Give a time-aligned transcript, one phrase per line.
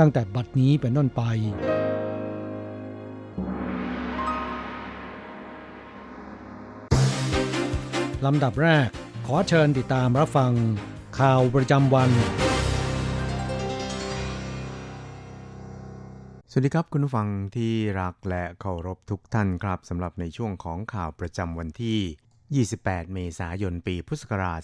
[0.00, 1.22] ตั้งแต่บัดนี้เป็นต้นไป
[8.26, 8.88] ลำดับแรก
[9.26, 10.52] ขอเชิญติดตามรับฟัง
[11.18, 12.10] ข่าวประจำวัน
[16.50, 24.60] สวัสดีครับคุณผู้ฟังที่รักและเคารพทุกท่านครับสำหรับในช่วงของข่าวประจำวันที่ 28 เมษายน ปีพุทธศักราช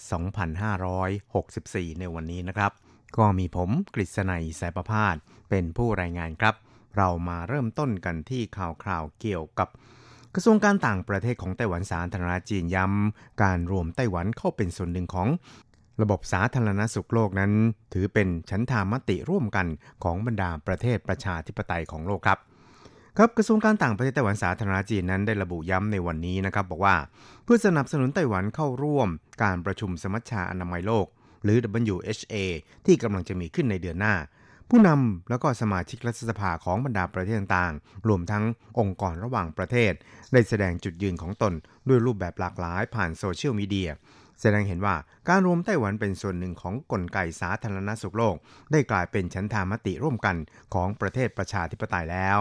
[0.73, 2.86] 2564 ในวันนี้นะครับ
[3.17, 5.15] ก็มีผมกฤษณัยสายประพาส
[5.49, 6.55] เป็นผู้รายงานครับ
[6.97, 9.69] เรามาเริ่มต้นกันที่ข่าวคราวเกี่ยวกับ
[10.35, 15.27] กระทรวงการต่างประเทศของไต้หวันสาธารณจีนย้ำการรวมไต้หวันเข้าเป็นส่วนหนึ่งของ
[16.01, 17.51] ระบบสาธารณสุขโลกนั้น
[17.93, 19.67] ถือเป็นชั้นธามติร่วมกัน
[20.03, 22.39] ของบรรดาประเทศประชาธิปไตยของโลกครับ
[23.17, 26.95] ครับกระทรวงการต่างประเทศไต้หวันสาธารณจีนนั้นได้ระบุย้ำในวันนี้นะครับ บอกว่า
[27.43, 29.09] เพื่อสนับสนุนไต้หวันเข้าร่วม
[29.43, 31.07] การประชุมสมัชชาอนามัยโลก
[31.47, 32.35] หรือ WHO
[32.85, 34.15] ที่กำลังจะมีขึ้นในเดือนหน้า
[34.69, 38.43] ผู้นำแล้วก็สมาชิกรัฐสภาของบรรดาประเทศต่างๆ รวมทั้ง
[38.79, 39.93] องค์กรระหว่างประเทศ
[40.33, 41.53] ได้แสดงจุดยืนของตน
[41.87, 43.89] ด้วยรูปแบบหลากหลายผ่านโซเชียลมีเดีย
[44.41, 44.95] แสดงเห็นว่า
[45.27, 48.35] การรวมไต้หวันเป็นส่วนหนึ่งของกลไกสาธารณสุขโลก
[48.71, 50.35] ได้กลายเป็นฉันทามติร่วมกัน
[50.73, 52.39] ของประเทศประชาธิปไตยแล้ว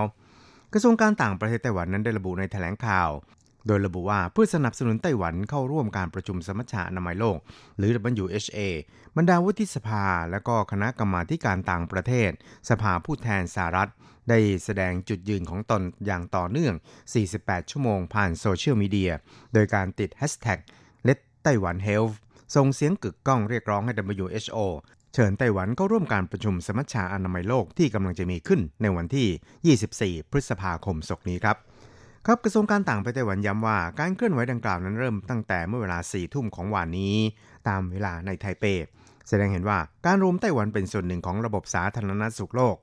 [0.72, 3.10] กระทรวงการต่างประเทศไต้หวันนั้นได้ระบุในแถลงข่าว
[3.66, 7.38] โดยระบุว่าเพื่อสนับสนุนไต้หวันเข้าร่วมการประชุมสมัชชาอนามัยโลก
[7.78, 7.90] หรือ
[8.24, 8.60] WHO
[9.16, 12.30] บรรดาวุฒิสภา และก็คณะกรรมาการต่างประเทศ
[12.70, 13.90] สภาผู้แทนสหรัฐ
[14.28, 16.74] ได้แสดงจุดยืนของตนอย่างต่อเนื่อง
[17.22, 19.12] 48 ชั่วโมงผ่านโซเชียลมีเดีย
[19.54, 20.58] โดยการติด hashtag
[21.06, 22.14] Let Taiwan Health
[22.54, 23.92] ส่งเสียงกึกก้องเรียกร้องให้
[24.24, 24.58] WHO
[25.14, 31.56] เชิญไต้หวันเข้าร่วมการประชุมสมัชชาอนามัยโลกที่กำลังจะมีขึ้นในวันที่ 24 พฤษภาคมศกนี้ครับ
[32.28, 37.16] ครับกระทรวงการต่างประเทศไต้หวันย้ำว่าการเคลื่อนไหวดังกล่าวนั้นเริ่มตั้งแต่เมื่อเวลา4ทุ่มของวันนี้
[37.68, 38.64] ตามเวลาในไทเป
[39.28, 42.76] แสดงเห็นว่าการรวมไต้หวันเป็นส่วนหนึ่งของระบบสาธารณสุขโลก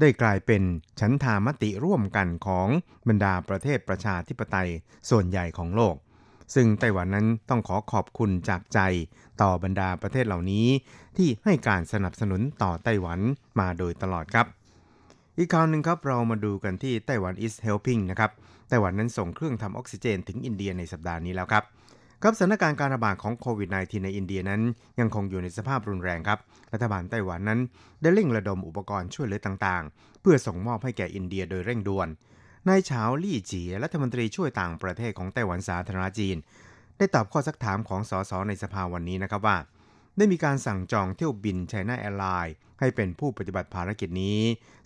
[0.00, 0.62] ได้กลายเป็น
[1.00, 2.68] ฉันทามติร่วมกันของ
[3.08, 4.70] บรรดาประเทศประชาธิปไตย
[5.10, 5.94] ส่วนใหญ่ของโลก
[6.54, 8.80] ซึ่งไต้หวันนั้นต้องขอขอบคุณจากใจ
[9.42, 10.66] ต่อบรรดาประเทศเหล่านี้
[11.16, 13.20] ที่ให้การสนับสนุนต่อไต้หวัน
[13.60, 14.46] มาโดยตลอดครับ
[15.38, 18.32] อีกข่าวหนึ่งครับเรามาดูกันที่ไต้หวัน is helping นะครับ
[18.72, 21.64] ต้หวันนั้นส่งเครื่องทำออกซิเจนถึงอินเดียในสัปดาห์นี้แล้วครับ
[22.22, 24.62] ครับสถานการณ์การระบาดของโควิด -19 ในอินเดียนั้น
[25.00, 26.38] ยังคงอยู่ในสภาพรุนแรงครับ
[26.72, 27.60] รัฐบาลไต้หวันนั้น
[28.02, 32.08] ได้เร่งระดมอุปกรณ์ช่วยเหลือต่างๆ เพื่อส่งมอบให้แก่อินเดียโดยเร่งด่วน
[32.68, 36.36] นายเฉาลี่จีรัฐมนตรีช่วยต่างประเทศของไต้หวันสาธารณจีน
[36.98, 39.56] ได้ตอบข้อสักถามของสสในสภาวันนี้นะครับว่า
[40.16, 44.40] ได้มีการสั่งจองเที่ยวบิน China Airlines ให้เป็นผู้ปฏิบัติภารกิจนี้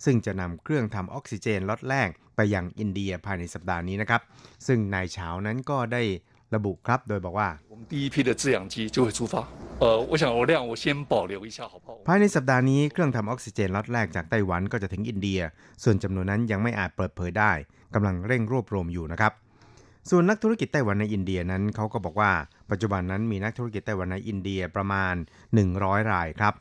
[0.05, 4.21] ซึ่งจะนำเครื่องทำออกซิเจนล็อตแรกไปยังอินเดียภายในสัปดาห์นี้นะครับ
[4.67, 6.03] ซึ่งนายเฉานั้นก็ได้
[6.55, 7.49] ระบุครับโดยบอกว่า
[12.07, 15.39] ภายในสัปดาห์นี้เครื่องทำออกซิเจนล็อตแรกจากไต้หวันก็จะถึงอินเดีย
[15.83, 17.51] ส่วนจำนวนนั้นยังไม่อาจเปิดเผยได้
[17.93, 19.33] กำลังเร่งรวบรวมอยู่นะครับ
[20.09, 22.31] ส่วนนักธุรกิจไต้หวันในอินเดียนั้นเขาก็บอกว่า
[22.71, 25.13] ปัจจุบันนั้นมีนักธุรกิจไต้หวันในอินเดียประมาณ
[25.63, 26.53] 100 รายครับ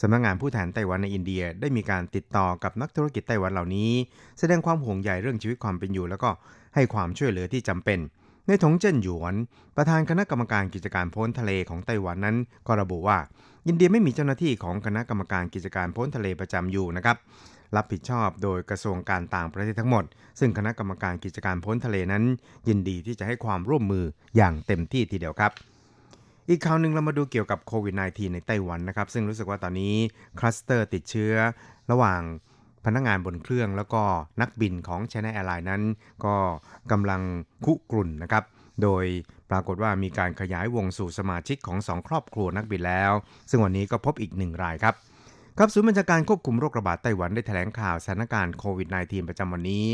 [0.00, 3.90] สำนักงานผู้แทนไต้หวันในอินเดียได้มีการติดต่อกับนักธุรกิจไต้หวันเหล่านี้
[4.38, 6.30] แสดงความห่วงใยเรื่องชีวิตความเป็นอยู่ แล้วก็
[6.74, 7.98] ให้ความช่วยเหลือที่จำเป็น
[8.46, 9.34] ในถงเจิ้นหยวน
[9.76, 13.18] ประธานคณะกรรมการกิจการพ้นทะเลของไต้หวันนั้น ก็ระบุว่า
[13.66, 17.16] อินเดียไม่มีเจ้าหน้าที่ของคณะกรรมการกิจการพ้นทะเลประจำอยู่นะครับ
[17.76, 20.04] รับผิดชอบโดยกระทรวงการต่างประเทศทั้งหมด
[20.40, 22.24] ซึ่งคณะกรรมการกิจการพ้นทะเลนั้น
[22.68, 24.04] ยินดีที่จะให้ความร่วมมือ
[24.36, 25.52] อย่างเต็มที่ทีเดียวครับ
[26.48, 29.94] อีกข่าวหนึ่งเรามาดูเกี่ยวกับโควิด -19 ในไต้หวันนะครับ ซึ่งรู้สึกว่าตอนนี้
[30.38, 31.34] คลัสเตอร์ติดเชื้อ
[31.90, 32.20] ระหว่าง
[32.84, 34.02] พนักงานบนเครื่องแล้วก็
[34.40, 35.82] นักบินของ China Airlines นั้น
[36.24, 36.34] ก็
[36.92, 37.22] กำลัง
[37.64, 38.44] คุกรุ่นนะครับ
[38.82, 39.04] โดย
[39.50, 43.12] ปรากฏว่ามีการขยายวงสู่สมาชิกของสองครอบครัวนักบินแล้ว
[43.50, 44.94] ซึ่งวันนี้ก็พบอีกหนึ่งรายครับ
[45.58, 49.84] ครับศูนย์บัญชาการควบคุมโรคระบาดไต้หวันได้แถลงข่าวสถานการณ์โควิด -19 ประจำวันนี้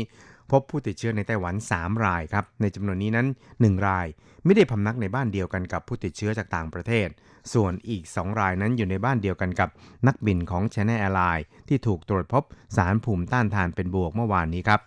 [0.51, 3.27] พบผู้ติดเชื้อในไต้หวัน 3 รายครับ ในจำนวนนี้นั้น
[3.57, 4.07] 1 ราย
[4.45, 7.07] ไม่ได้พำนักในบ้านเดียวกันกับผู้ติดเชื้อจากต่างประเทศ
[7.53, 9.69] ส่วนอีก 2 รายนั้นอยู่ในบ้านเดียวกันกับ
[10.07, 12.43] นักบินของ China Airlines ที่ถูกตรวจพบ
[12.75, 14.81] สารภูมิต้านทานเป็นบวกเมื่อวานนี้ครับ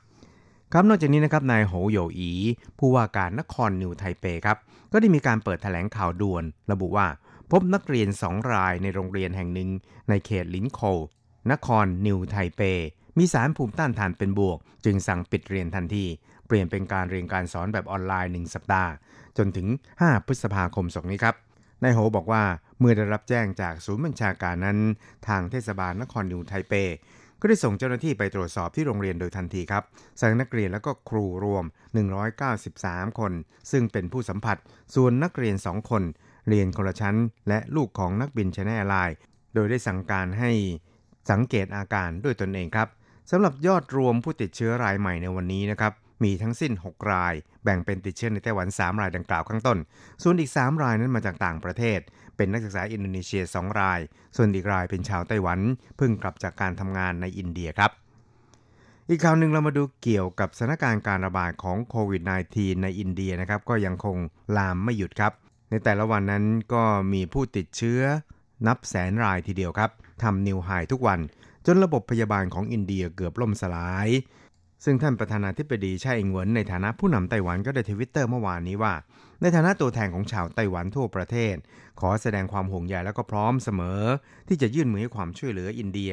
[0.72, 2.30] ครับนอกจากนี้นะครับนายโหโยอี
[2.78, 4.58] ผู้ว่าการนครนิวไทเปครับ
[4.92, 7.06] ก็ได้มีการเปิดแถลงข่าวด่วน ระบุว่า
[7.50, 9.68] พบนักเรียน2รายในโรงเรียนแห่งหนึ่ง
[10.08, 10.80] ในเขตลินโค
[11.52, 12.60] นครนิวไทเป
[13.18, 16.04] มีสารภูมิต้านทานเป็นบวก จึงสั่งปิดเรียนทันที
[16.46, 18.90] เปลี่ยนเป็นการเรียนการสอนแบบออนไลน์ 1 สัปดาห์
[19.38, 19.66] จนถึง
[19.98, 21.34] 5 พฤษภาคมศกนี้ครับ
[21.82, 22.44] นายโหบอกว่า
[22.78, 24.78] เมื่อได้รับแจ้งจากศูนย์บัญชาการนั้น
[25.28, 26.74] ทางเทศบาลนครนิวไทเป
[27.40, 29.84] ก็ได้ส่งเจ้าหน้าที่ไปตรวจสอบที่โรงเรียนโดยทันทีครับ
[30.20, 31.64] สั่งนักเรียนและก็ครูรวม
[32.40, 33.32] 193 คน
[33.70, 34.56] ซึ่งเป็นผู้สัมผัส
[34.94, 36.02] ส่วนนักเรียน 2 คน
[36.48, 37.16] เรียนคนละชั้น
[37.48, 39.16] และลูกของนักบินชแนลไลน์
[39.54, 40.52] โดยได้สั่งการให้
[41.30, 42.88] สังเกตอาการด้วยตนเองครับ
[43.30, 45.92] สำหรับยอดรวมผู้ติดเชื้อรายใหม่ในวันนี้นะครับ
[46.24, 47.34] มีทั้งสิ้น 6 ราย
[47.64, 49.78] แบ่งเป็นติดเชื้อในไต้หวัน 3 รายดังกล่าวข้างต้น
[50.22, 52.00] ส่วนอีก 3 รายนั้นมาจากต่างประเทศ
[52.36, 54.00] เป็นนักศึกษาอินโดนีเซีย 2 ราย
[54.36, 55.60] ส่วนอีกรายเป็นชาวไต้หวัน
[55.96, 57.90] เพิ่งกลับจากการทำงานในอินเดียครับ
[59.08, 62.22] อีกข่าวหนึ่งเรามาดูเกี่ยวกับสถานการณ์การระบาดของโควิด
[62.52, 64.16] -19 ในอินเดียนะครับ ก็ยังคง
[64.56, 65.32] ลามไม่หยุดครับ
[65.70, 66.82] ในแต่ละวันนั้นก็
[67.12, 68.02] มีผู้ติดเชื้อ
[68.66, 69.90] นับแสนรายทีเดียวครับ
[70.22, 71.20] ทำ new high ทุกวัน
[71.66, 74.08] จนระบบพยาบาลของอินเดียเกือบล่มสลาย
[74.84, 78.94] ซึ่งท่านประธานาธิบดีไช่อิงเหวินในฐานะผู้นำไต้หวันก็ได้ทวิตเตอร์เมื่อวานนี้ว่า
[79.40, 81.54] ในฐานะตัวแทนของชาวไต้หวันทั่วประเทศ
[82.00, 84.02] ขอแสดงความห่วงใยและก็พร้อมเสมอ
[84.48, 86.12] ที่จะยื่นมือให้ความช่วยเหลืออินเดีย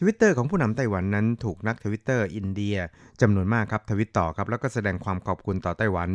[0.00, 2.76] ทวิตเตอร์ของผู้นำไต้หวันนั้นถูกนักทวิตเตอร์อินเดีย
[3.20, 6.10] จำนวนมากครับทวิตต่อครับแล้วก็แสดงความขอบคุณต่อไต้หวัน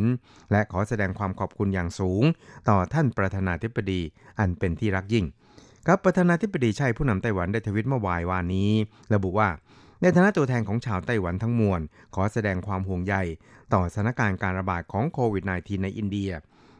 [0.52, 2.22] และขอแสดงความขอบคุณอย่างสูง
[2.68, 4.00] ต่อท่านประธานาธิบดี
[4.38, 5.26] อันเป็นที่รักยิ่ง
[5.86, 8.70] ครับประธานาธิบดีไช่ผู้นำไต้หวันได้ทวิตเมื่อวานวานนี้
[9.14, 9.48] ระบุว่า
[10.02, 11.80] ในฐานะตัวแทนของชาวไต้หวันทั้งมวล
[12.14, 13.14] ขอแสดงความห่วงใย
[13.74, 16.30] ต่อสถานการณ์การระบาดของโควิด -19 ในอินเดีย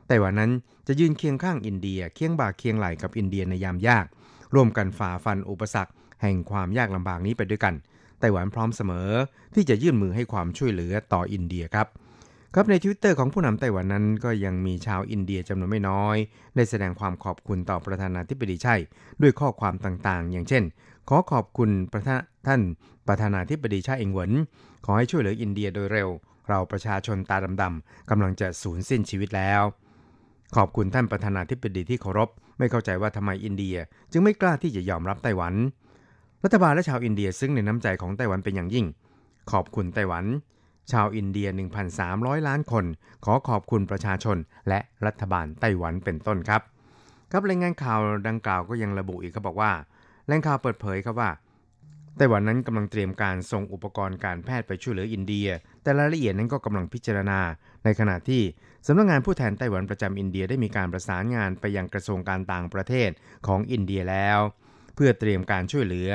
[0.06, 0.52] ไต้หวันนั้น
[0.86, 4.06] จะยืนเคียงข้างอินเดีย เคียงบ่าเคียงไหล่กับอินเดียในยามยาก
[4.54, 5.92] ร่วมกันฝ่าฟันอุปสรรค
[6.22, 7.74] แห่งความยากลำบากนี้ไปด้วยกัน
[8.20, 9.08] ไต้หวันพร้อมเสมอ
[9.54, 11.86] ที่จะยื่นมือให้ความช่วยเหลือต่ออินเดียครับ
[12.54, 16.16] ครับในทวิตเตอร์ของผู้นำไต้หวันนั้น ก็ยังมีชาวอินเดียจำนวนไม่น้อย
[16.56, 18.82] ได้แสดงความขอบคุณต่อประธานาธิบดีไช่
[19.22, 20.62] ด้วยข้อความต่างๆ อย่างเช่น
[21.08, 22.02] ขอขอบคุณประ
[22.46, 22.60] ท่าน
[23.08, 24.30] ประธานาธิบดีไช่อิงเหวิน
[24.84, 26.08] ขอให้ช่วยเหลืออินเดียโดยเร็ว
[26.48, 29.62] เราประชาชนตาดำๆกำลังจะสูญสิ้นชีวิตแล้ว
[30.56, 32.28] ขอบคุณท่านประธานาธิบดีที่เคารพ
[32.58, 33.76] ไม่เข้าใจว่าทำไมอินเดีย
[34.12, 35.54] จึงไม่กล้าที่จะยอมรับไต้หวัน
[36.44, 38.86] รัฐบาลและชาวอินเดียซึ่งในน้ำใจของไต้หวันเป็นอย่างยิ่ง
[39.50, 40.24] ขอบคุณไต้หวัน
[40.90, 41.48] ชาวอินเดีย
[41.98, 42.84] 1,300 ล้านคน
[43.24, 44.36] ขอขอบคุณประชาชน
[44.68, 46.62] และรัฐบาลไต้หวันเป็นต้นครับ
[47.30, 47.98] ครับรายงานข่าว
[48.28, 49.72] ดังกล่าวก็ยังระบุอีกครับบอกว่า
[50.26, 51.30] แหล่งข่าวเปิดเผยครับว่า
[52.16, 55.48] ไต้หวันนั้นกำลังเตรียมการส่งอุปกรณ์การแพทย์ไปช่วยเหลืออินเดีย
[55.82, 57.40] แต่รายละเอียดนั้นก็กำลังพิจารณา
[57.84, 58.42] ในขณะที่
[58.86, 63.10] สำนักงงานผู้แทนไต้หวันประจำอินเดียได้มีการประสานงานไปยังกระทรวงการต่างประเทศ
[63.46, 64.38] ของอินเดียแล้ว
[64.94, 66.10] เพื่อเตรียมการช่วยเหลือ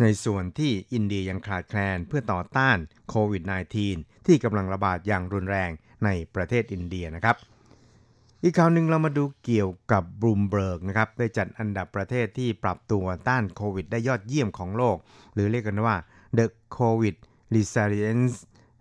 [0.00, 2.78] ในส่วนที่อินเดียยังขาดแคลนเพื่อต่อต้าน
[3.08, 3.42] โควิด
[3.84, 5.70] -19 ที่กำลังระบาดอย่างรุนแรง
[6.04, 7.36] ในประเทศอินเดียนะครับ
[8.42, 14.96] อีกข่าวหนึ่งเรามาดูเกี่ยวกับบรูมเบิร์กนะครับได้จัดอันดับประเทศที่ปรับตัวต้านโควิด ได้ยอดเยี่ยมของโลก
[15.34, 15.96] หรือเรียกกันว่า
[16.38, 17.16] The COVID
[17.54, 18.36] Resilience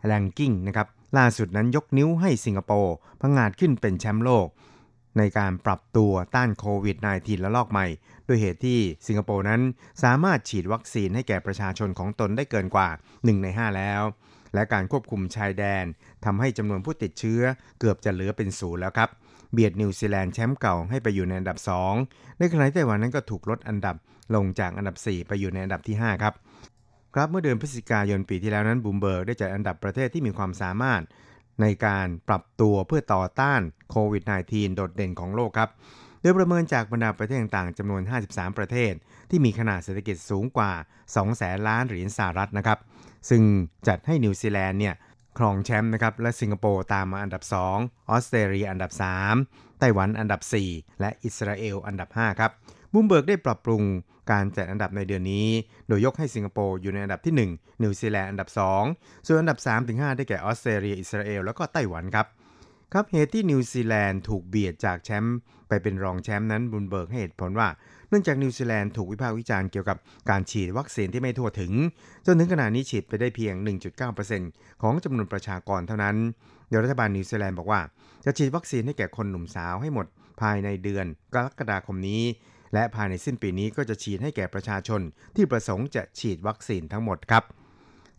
[0.10, 4.48] Ranking นะครับล่าสุดนั้นยกนิ้วให้สิงคโปร์พังงาดขึ้นเป็นแชมป์โลก
[5.20, 7.88] ในการปรับตัวต้านโควิด -19 ระลอกใหม่
[8.28, 9.62] ด้วยเหตุที่สิงคโปร์นั้น
[10.04, 14.02] สามารถฉีดวัคซีนให้แก่ประชาชนของตนได้เกินกว่า 1 ใน 5 แล้ว
[14.54, 15.86] และการควบคุมชายแดน
[16.26, 17.42] ทำให้จำนวนผู้ติดเชื้อ
[17.80, 19.10] เกือบจะเหลือเป็นศูนย์แล้วครับ
[19.54, 21.58] เบียดนิวซีแลนด์แชมป์เก่าให้ไปอยู่ในอันดับ
[21.98, 23.96] 2 ในขณะที่ไต้หวันนั้นก็ถูกลดอันดับ
[24.36, 26.34] ลงจากอันดับ 4 ไปอยู่ในอันดับที่ 5 ครับ
[27.16, 31.02] ครับเมื่อเดือนพฤศจิกายนปีที่แล้วนั้นบลูมเบิร์กได้จัดอันดับประเทศที่มีความสามารถ
[31.62, 33.62] ในการปรับตัวเพื่อต่อต้าน
[33.92, 35.70] โควิด -19 โดดเด่นของโลกครับ
[36.22, 38.94] โดยประเมินจากบรรดาประเทศต่างๆจำนวน 53 ประเทศ
[39.30, 40.72] ที่มีขนาดเศรษฐกิจสูงกว่า
[41.06, 42.80] 2 แสนล้านเหรียญสหรัฐนะครับ
[43.30, 43.42] ซึ่ง
[43.88, 44.96] จัดให้นิวซีแลนด์เนี่ย
[45.38, 48.92] ครองแชมป์นะครับ และสิงคโปร์ตามมาอันดับ 2 ออสเตรเลียอันดับ
[49.36, 52.52] 3 ไต้หวันอันดับ 4 และอิสราเอลอันดับ 5 ครับ
[52.94, 53.84] บลูมเบิร์กได้ปรับปรุง
[54.32, 55.48] การจัดอันดับในเดือนนี้
[55.88, 58.50] โดยยกให้สิงคโปร์อยู่ในอันดับที่ 1 นิวซีแลนด์อันดับ
[58.88, 62.28] 2 ส่วนอันดับ 3-5 ได้แก่ออสเตรเลีย อิสราเอล แล้วก็ไต้หวันครับ
[62.94, 67.68] ครับเหตุที่นิวซีแลนด์ถูกเบียดจากแชมป์ไปเป็นรองแชมป์นั้นบลูมเบิร์กให้เหตุผลว่า
[68.10, 69.98] เนื่องจากนิวซีแลนด์ถูกวิพากษ์วิจารณ์เกี่ยวกับ
[70.30, 71.74] การฉีดวัคซีนที่ไม่ทั่วถึง
[72.26, 73.54] จนถึงขณะนี้ฉีดไปได้เพียง
[74.18, 76.16] 1.9%ของจำนวนประชากรเท่านั้น
[76.70, 77.82] โดยรัฐบาลนิวซีแลนด์บอกว่า
[78.26, 80.06] จะฉีดวัคซีนให้แก่คนหนุ่มสาวให้หมด
[80.42, 82.22] ภายในเดือนกรกฎาคมนี้
[82.74, 85.02] และภายในสิ้นปีนี้ก็จะฉีดให้แก่ประชาชน
[85.36, 87.44] ที่ประสงค์จะฉีดวัคซีนทั้งหมดครับ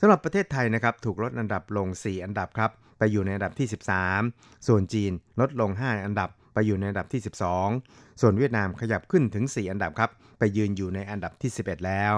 [0.01, 3.69] สำหรับประเทศไทยนะครับถูกลดอันดับลง 4 อันดับครับไปอยู่ในอันดับที่
[4.17, 7.21] 13 ส่วนจีนลดลง 5 อันดับไปอยู่ในอันดับที่
[7.69, 12.15] 12 ส่วนเวียดนามขยับขึ้นถึง 4 อันดับครับ ไปยืนอยู่ในอันดับที่ 11 แล้ว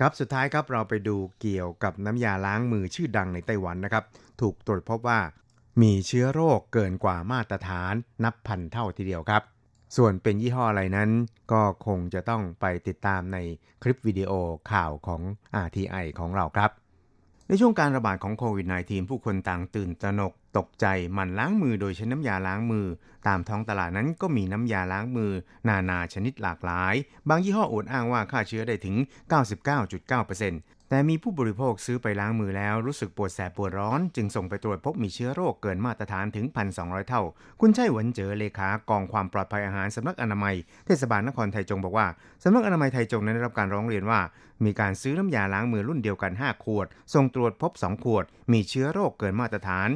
[0.00, 4.04] ครับสุดท้ายครับเราไปดูเกี่ยวกับน้ำยาล้างมือชื่อดังในไต้หวันนะครับ
[4.40, 5.20] ถูกตรวจพบว่า
[5.82, 9.42] มีเชื้อโรคเกินกว่ามาตรฐานนับพันเท่าทีเดียวครับ
[9.96, 11.10] ส่วนเป็นยี่ห้ออะไรนั้น
[11.52, 13.38] ก็คงจะต้องไปติดตามใน
[13.82, 14.32] คลิปวิดีโอ
[14.72, 15.22] ข่าวของ
[15.64, 16.70] RTI ของเราครับ
[17.48, 22.86] ในช่วงการระบาดของโควิด -19 ผู้คนต่างตื่นตระหนกตกใจหมั่นล้างมือโดยใช้น้ำยาล้างมือ
[23.26, 25.32] ตามท้องตลาดนั้นก็มีน้ำยาล้างมือ
[25.68, 26.94] นานาชนิดหลากหลาย
[27.28, 28.96] บางยี่ห้ออวดอ้างว่าฆ่าเชื้อได้ถึง
[29.32, 37.22] 99.9% แต่มีผู้บริโภคซื้อไปล้างมือแล้วรู้สึกปวดแสบปวดร้อน จึงส่งไปตรวจพบมีเชื้อโรคเกินมาตรฐานถึง 1,200 เท่า
[37.60, 40.54] คุณชัยหวนเจอเลขากองความปลอดภัยอาหารสำนักอนามัย
[40.86, 42.06] เทศบาลนครไทยจงบอกว่า
[42.42, 44.20] สำนักอนามัยไทยจงนั้นได้รับการร้องเรียนว่า
[44.64, 49.88] มีการซื้อน้ำยาล้างมือรุ่นเดียวกัน 5 ขวด ส่งตรวจพบ 2 ขวด มีเชื้อโรคเกินมาตรฐาน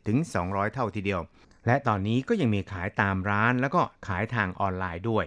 [0.00, 1.20] 70-200 เท่าทีเดียว
[1.66, 5.26] และตอนนี้ก็ยังมีขายตามร้านแล้วก็ขายทางออนไลน์ด้วย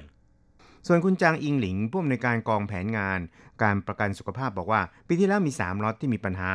[0.90, 3.20] ส่วนคุณจางอิงหลิงผู้อำนวยการกองแผนงาน
[3.64, 6.54] การประกันสุขภาพบอกว่า ปีที่แล้วมี 3ล็อตที่มีปัญหา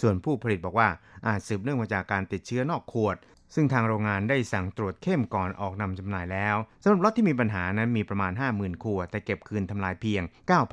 [0.00, 0.88] ส่วนผู้ผลิตบอกว่า
[1.26, 3.16] อาจสืบเนื่องมาจากการติดเชื้อนอกขวด
[3.54, 10.22] ซึ่งทางโรงงานได้สั่งตรวจเข้มก่อนออกนำจำหน่ายแล้วสำหรับล็อตที่มีปัญหานั้นมีประมาณ 50,000 ขวด แต่เก็บคืนทำลายเพียง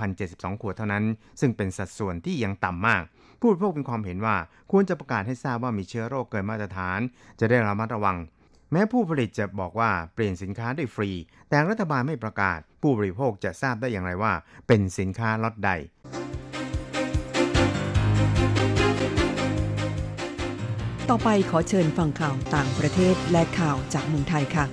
[0.06, 1.04] 9,072 ขวดเท่านั้น
[1.40, 3.04] ซึ่งเป็นสัดส่วนที่ยังต่ำมาก
[3.40, 4.36] ผู้บริโภคมีความเห็นว่า
[4.72, 7.00] ควรจะประกาศให้ทราบว่ามีเชื้อโรคเกินมาตรฐาน
[7.40, 8.18] จะได้ระมัดระวัง
[8.72, 11.10] แม้ผู้ผลิตจะบอกว่าเปลี่ยนสินค้าได้ฟรี
[11.50, 14.34] แต่รัฐบาลไม่ประกาศู้บริโภคจะทราบได้อย่างไรว่า
[14.68, 15.72] เป็นสินค้าล็อตใด
[21.10, 24.66] ต่อไปขอเชิญฟังข่าวต่างประเทศและข่าวจากเมืองไทยค่ะ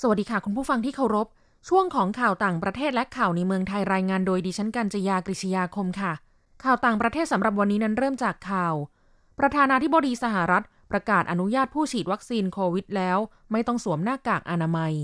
[0.00, 1.26] สวัสดีค่ะคุณผู้ฟังที่เคารพ
[1.68, 6.12] ช่วงของข่าวต่างประเทศและข่าวในเมืองไทยรายงานโดยดิฉันกัญจยากริชยาคมค่ะ
[6.64, 8.74] ข่าวต่างประเทศสำหรับวันนี้นั้นเริ่มจากข่าว
[9.38, 13.18] ประธานาธิบดีสหรัฐ ประกาศอนุญาตผู้ฉีดวัคซีนโควิดแล้ว
[13.52, 14.94] ไม่ต้องสวมหน้ากากอนามัย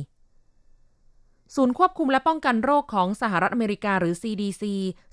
[1.54, 4.62] ศูนย์ควบคุมและป้องกันโรคของสหรัฐอเมริกาหรือ CDC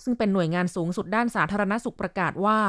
[0.04, 2.60] ซึ่งเป็นหน่วยงานสูงสุดด้านสาธารณสุขประกาศว่า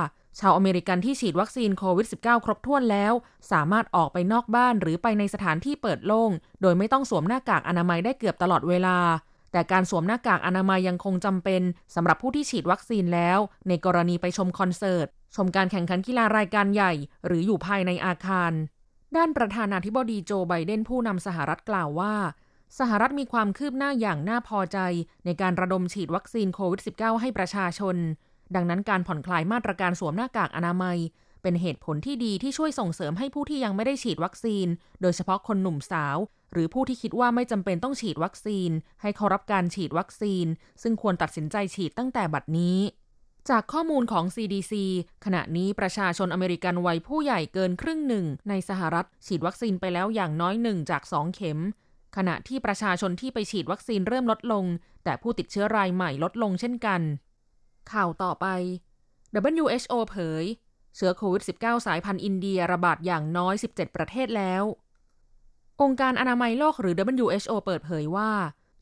[0.40, 3.12] ชาวอเมริกันที่ฉีดวัคซีนโควิด -19 ครบถ้วนแล้ว
[3.52, 6.30] สามารถออกไปนอกบ้านหรือไปในสถานที่เปิดโล่ง
[6.62, 8.98] โดยไม่ต้องสวมหน้ากากอนามัยได้เกือบตลอดเวลา
[9.52, 11.62] แต่การสวมหน้ากากอนามัยยังคงจำเป็น
[11.94, 13.38] สำหรับผู้ที่ฉีดวัคซีนแล้ว
[13.68, 16.92] ในกรณีไปชมคอนเสิร์ต ชมการแข่งขันกีฬารายการใหญ่
[17.26, 18.52] หรืออยู่ภายในอาคาร
[19.16, 22.14] ด้านประธานาธิบดีโจไบเดนผู้นำสหรัฐกล่าวว่า
[22.78, 24.78] สหรัฐมีความคืบหน้าอย่างน่าพอใจ
[25.24, 27.96] ในการระดมฉีดวัคซีนโควิด -19 ให้ประชาชน
[28.54, 30.98] ดังนั้นการผ่อนคลายมาตรการสวมหน้ากากอนามัย
[31.42, 34.66] เป็นเหตุผลที่ดีที่ช่วยส่งเสริมให้ผู้ที่ยังไม่ได้ฉีดวัคซีน
[35.00, 36.16] โดยเฉพาะคนหนุ่มสาว
[36.52, 38.70] หรือผู้ที่คิดว่าไม่จำเป็นต้องฉีดวัคซีน
[39.02, 40.46] ให้เขารับการฉีดวัคซีน
[40.82, 42.78] ซึ่งควรตัดสินใจฉีดตั้งแต่บัดนี้
[43.50, 44.72] จากข้อมูลของ CDC
[45.24, 51.58] ขณะนี้ประชาชนอเมริกันวัยผู้ใหญ่เกินครึ่งหนึ่ง ในสหรัฐ ฉีดวัคซีนไปแล้วอย่างน้อยหนึ่งจาก2เข็ม
[52.16, 54.64] ขณะที่ประชาชนที่ไปฉีดวัคซีนเริ่มลดลง
[55.04, 57.00] แต่ผู้ติดเชื้อรายใหม่ลดลงเช่นกัน
[57.92, 58.46] ข่าวต่อไป
[59.58, 60.44] WHO เผย
[60.96, 64.62] เชื้อโควิด -19 สายพันธุ์อินเดียระบาดอย่างน้อย 17 ประเทศแล้ว
[65.82, 66.94] องค์การอนามัยโลกหรือ
[67.24, 68.30] WHO เปิดเผยว่า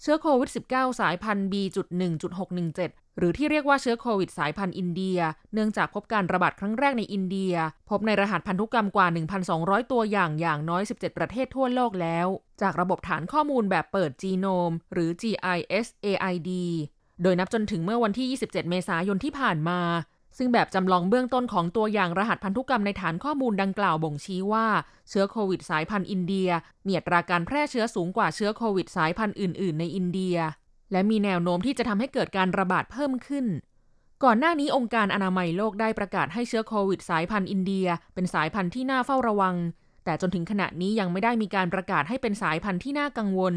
[0.02, 5.18] เชื้อโควิด -19 สายพันธุ์ B.1.617 หรือที่เรียกว่าเชื้อโควิดสายพันธุ์อินเดีย
[5.54, 7.54] เนื่องจากพบการระบาดครั้งแรกในอินเดีย
[7.90, 9.06] พบในรหัสพันธุกรรมกว่า
[9.48, 12.26] 1,200 ตัวอย่างอย่างน้อย 17 ประเทศทั่วโลกแล้ว
[12.62, 16.50] จากระบบฐานข้อมูลแบบเปิดจีโนม หรือ GISAID
[17.22, 19.80] โดยนับจนถึงเมื่อวันที่ 27 เมษายนที่ผ่านมา
[20.38, 24.66] ซึ่งแบบจำลองเบื้องต้นของตัวอย่างรหัสพันธุกรรมในฐานข้อมูลดังกล่าวบ่งชี้ว่า
[25.08, 26.48] เชื้อโควิดสายพันธุ์อินเดีย
[26.86, 30.36] มีอัตราการแพร่เชื้อสูงกว่าเชื้อโควิดสายพันธุ์อื่น ๆ ในอินเดีย
[30.92, 33.46] และมีแนวโน้มที่จะทำให้เกิดการระบาดเพิ่มขึ้น
[34.24, 39.54] ก่อนหน้านี้องค์การอนามัยโลกได้ประกาศให้เชื้อโควิดสายพันธุ์อินเดีย เป็นสายพันธุ์ที่น่าเฝ้าระวัง
[40.04, 43.54] แต่จนถึงขณะนี้ยังไม่ได้มีการประกาศให้เป็นสายพันธุ์ที่น่ากังวล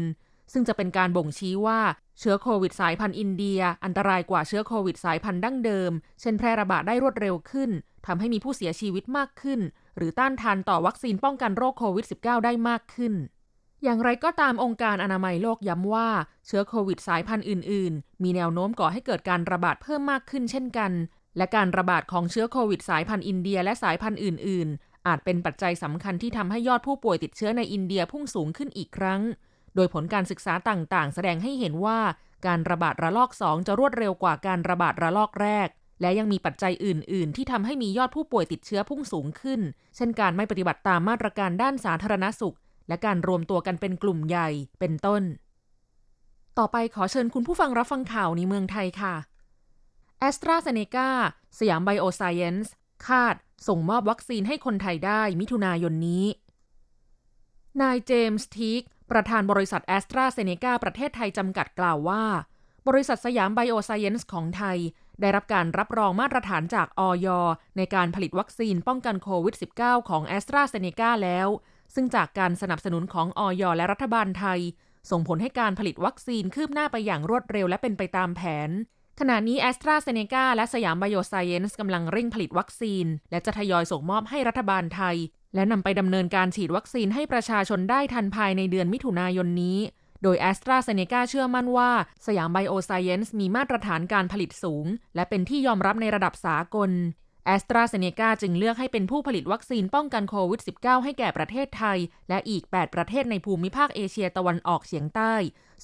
[0.52, 1.80] ซึ่งจะเป็นการบ่งชี้ว่า
[2.20, 7.70] เชื้อโควิดสายพันธุ์อินเดีย อันตรายกว่าเชื้อโควิดสายพันธุ์ดั้งเดิม เช่นแพร่ระบาดได้รวดเร็วขึ้น
[8.06, 9.60] ทำให้มีผู้เสียชีวิตมากขึ้น
[9.96, 13.14] หรือต้านทานต่อวัคซีนป้องกันโรคโควิด -19 ได้มากขึ้น
[13.82, 16.08] อย่างไรก็ตามองค์การอนามัยโลกย้ำว่า
[16.46, 20.92] เชื้อโควิดสายพันธุ์อื่น ๆ มีแนวโน้มก่อให้เกิดการระบาดเพิ่มมากขึ้นเช่นกัน
[21.36, 29.20] และการระบาดของเชื้อโควิดสายพันธุ์อินเดียและสายพันธุ์อื่น ๆ อาจเป็นปัจจัยสำคัญที่ทำให้ยอดผู้ป่วยติดเชื้อในอินเดียพุ่งสูงขึ้นอีกครั้ง
[29.74, 31.98] โดยผลการศึกษาต่างๆ แสดงให้เห็นว่า
[32.46, 35.68] การระบาดระลอก 2 จะรวดเร็วกว่าการระบาดระลอกแรก
[36.00, 39.60] และยังมีปัจจัยอื่น ๆ ที่ทำให้มียอดผู้ป่วยติดเชื้อพุ่งสูงขึ้น
[39.96, 42.56] เช่นการไม่ปฏิบัติตามมาตรการด้านสาธารณสุข
[42.88, 44.48] และการรวมตัวกันเป็นกลุ่มใหญ่
[44.80, 45.22] เป็นต้น
[46.58, 49.14] ต่อไปขอเชิญคุณผู้ฟังรับฟังข่าวในเมืองไทยค่ะ
[50.18, 51.08] แอสตราเซเนกา
[51.58, 52.72] สยามไบโอไซเอนซ์
[53.06, 53.34] คาด
[53.68, 56.26] ส่งมอบวัคซีนให้คนไทยได้มิถุนายนนี้
[57.82, 62.24] นายเจมส์ทีก ประธานบริษัทแอสตราเซเนกาประเทศไทยจำกัดกล่าวว่า
[62.88, 64.78] บริษัทสยามไบโอไซเอนซ์ของไทย
[65.20, 67.28] ได้รับการรับรองมาตรฐานจากอย.
[67.76, 71.48] ในการผลิตวัคซีนป้องกันโควิด -19 ของแอสตราเซเนกาแล้ว
[71.94, 74.60] ซึ่งจากการสนับสนุนของอย.และรัฐบาลไทย
[75.10, 78.70] ส่งผลให้การผลิตวัคซีนคืบหน้าไปอย่างรวดเร็วและเป็นไปตามแผน
[79.22, 85.16] ขณะนี้แอสตราเซเนกาและสยามไบโอไซเอนซ์กำลังเร่งผลิตวัคซีน และจะทยอยส่งมอบให้รัฐบาลไทย
[85.54, 89.78] และนำไปดำเนินการฉีดวัคซีนให้ประชาชนได้ทันภายในเดือนมิถุนายนนี้
[90.22, 91.90] โดยแอสตราเซเนกาเชื่อมั่นว่า
[92.26, 96.90] สยามไบโอไซเอนซ์มีมาตรฐานการผลิตสูง และเป็นที่ยอมรับในระดับสากล
[97.46, 101.98] แอสตราเซเนกาจึงเลือกให้เป็นผู้ผลิตวัคซีนป้องกันโควิด -19 ให้แก่ประเทศไทย
[102.28, 105.34] และอีก 8 ประเทศในภูมิภาคเอเชียตะวันออกเฉียงใต้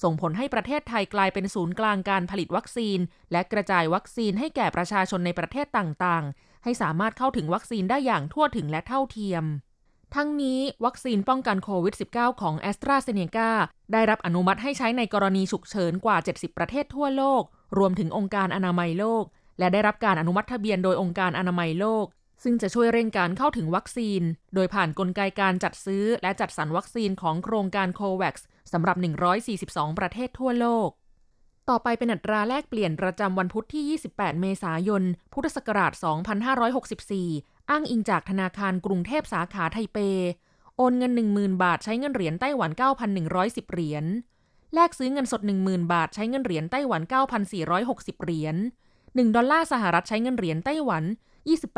[0.03, 2.99] ส่งผลให้ประเทศไทยกลายเป็นศูนย์กลางการผลิตวัคซีน
[3.31, 9.45] และกระจายวัคซีนให้แก่ประชาชนในประเทศต่างๆ ให้สามารถเข้าถึงวัคซีนได้อย่างทั่วถึงและเท่าเทียม
[10.15, 13.49] ทั้งนี้วัคซีนป้องกันโควิด -19 ของแอสตราเซเนกา
[13.93, 17.43] ได้รับอนุมัติให้ใช้ในกรณีฉุกเฉินกว่า 70 ประเทศทั่วโลก
[17.77, 19.23] รวมถึงองค์การอนามัยโลก
[19.59, 22.05] และได้รับการอนุมัติทะเบียนโดยองค์การอนามัยโลก
[22.43, 24.21] ซึ่งจะช่วยเร่งการเข้าถึงวัคซีน
[24.55, 28.35] โดยผ่านนกลไกการจัดซื้อและจัดสรรวัคซีนของโครงการโควัค
[28.73, 28.97] สำหรับ
[29.47, 30.89] 142 ประเทศทั่วโลก
[31.69, 35.93] ต่อไปเป็นอัตราแลกเปลี่ยนประจำวันพุธที่ 28 เมษายน พุทธศักราช
[36.85, 39.97] 2564 อ้างอิงจากธนาคารกรุงเทพสาขาไทเป
[40.77, 42.71] โอนเงิน 10,000 บาทใช้เงินเหรียญไต้หวัน
[43.21, 44.05] 9,110 เหรียญ
[44.73, 47.01] แลกซื้อเงินสด 10,000 บาทใช้เงินเหรียญไต้หวัน
[47.63, 48.55] 9,460 เหรียญ
[49.17, 51.03] 1 ดอลลาร์สหรัฐใช้เงินเหรียญไต้หวัน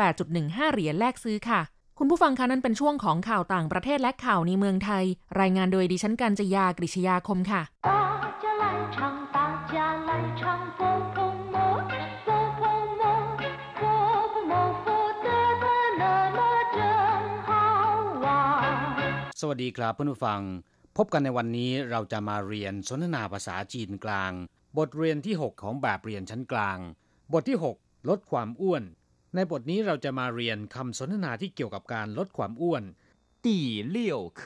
[0.00, 1.60] 28.15 เหรียญแลกซื้อค่ะ
[1.98, 5.04] คุณผู้ฟังคะนั่นเป็นช่วงของข่าวต่างประเทศและข่าวในเมืองไทย
[5.40, 7.62] รายงานโดยดิฉันกัญจยากริชยาคมค่ะ
[19.40, 20.40] สวัสดีครับเพื่อนผู้ฟัง
[20.96, 24.32] พบกันในวันนี้เราจะมาเรียนสนทนาภาษาจีนกลาง
[24.78, 26.78] บทเรียนที่ 6 ของแบบเรียนชั้นกลาง
[27.31, 28.83] บทที่ 6 ลดความอ้วน
[29.35, 32.83] ในบทนี้เราจะมาเรียนคำสนทนาที่เกี่ยวกับการลดความอ้วน
[33.45, 33.47] 第
[33.95, 33.97] 六
[34.39, 34.41] 课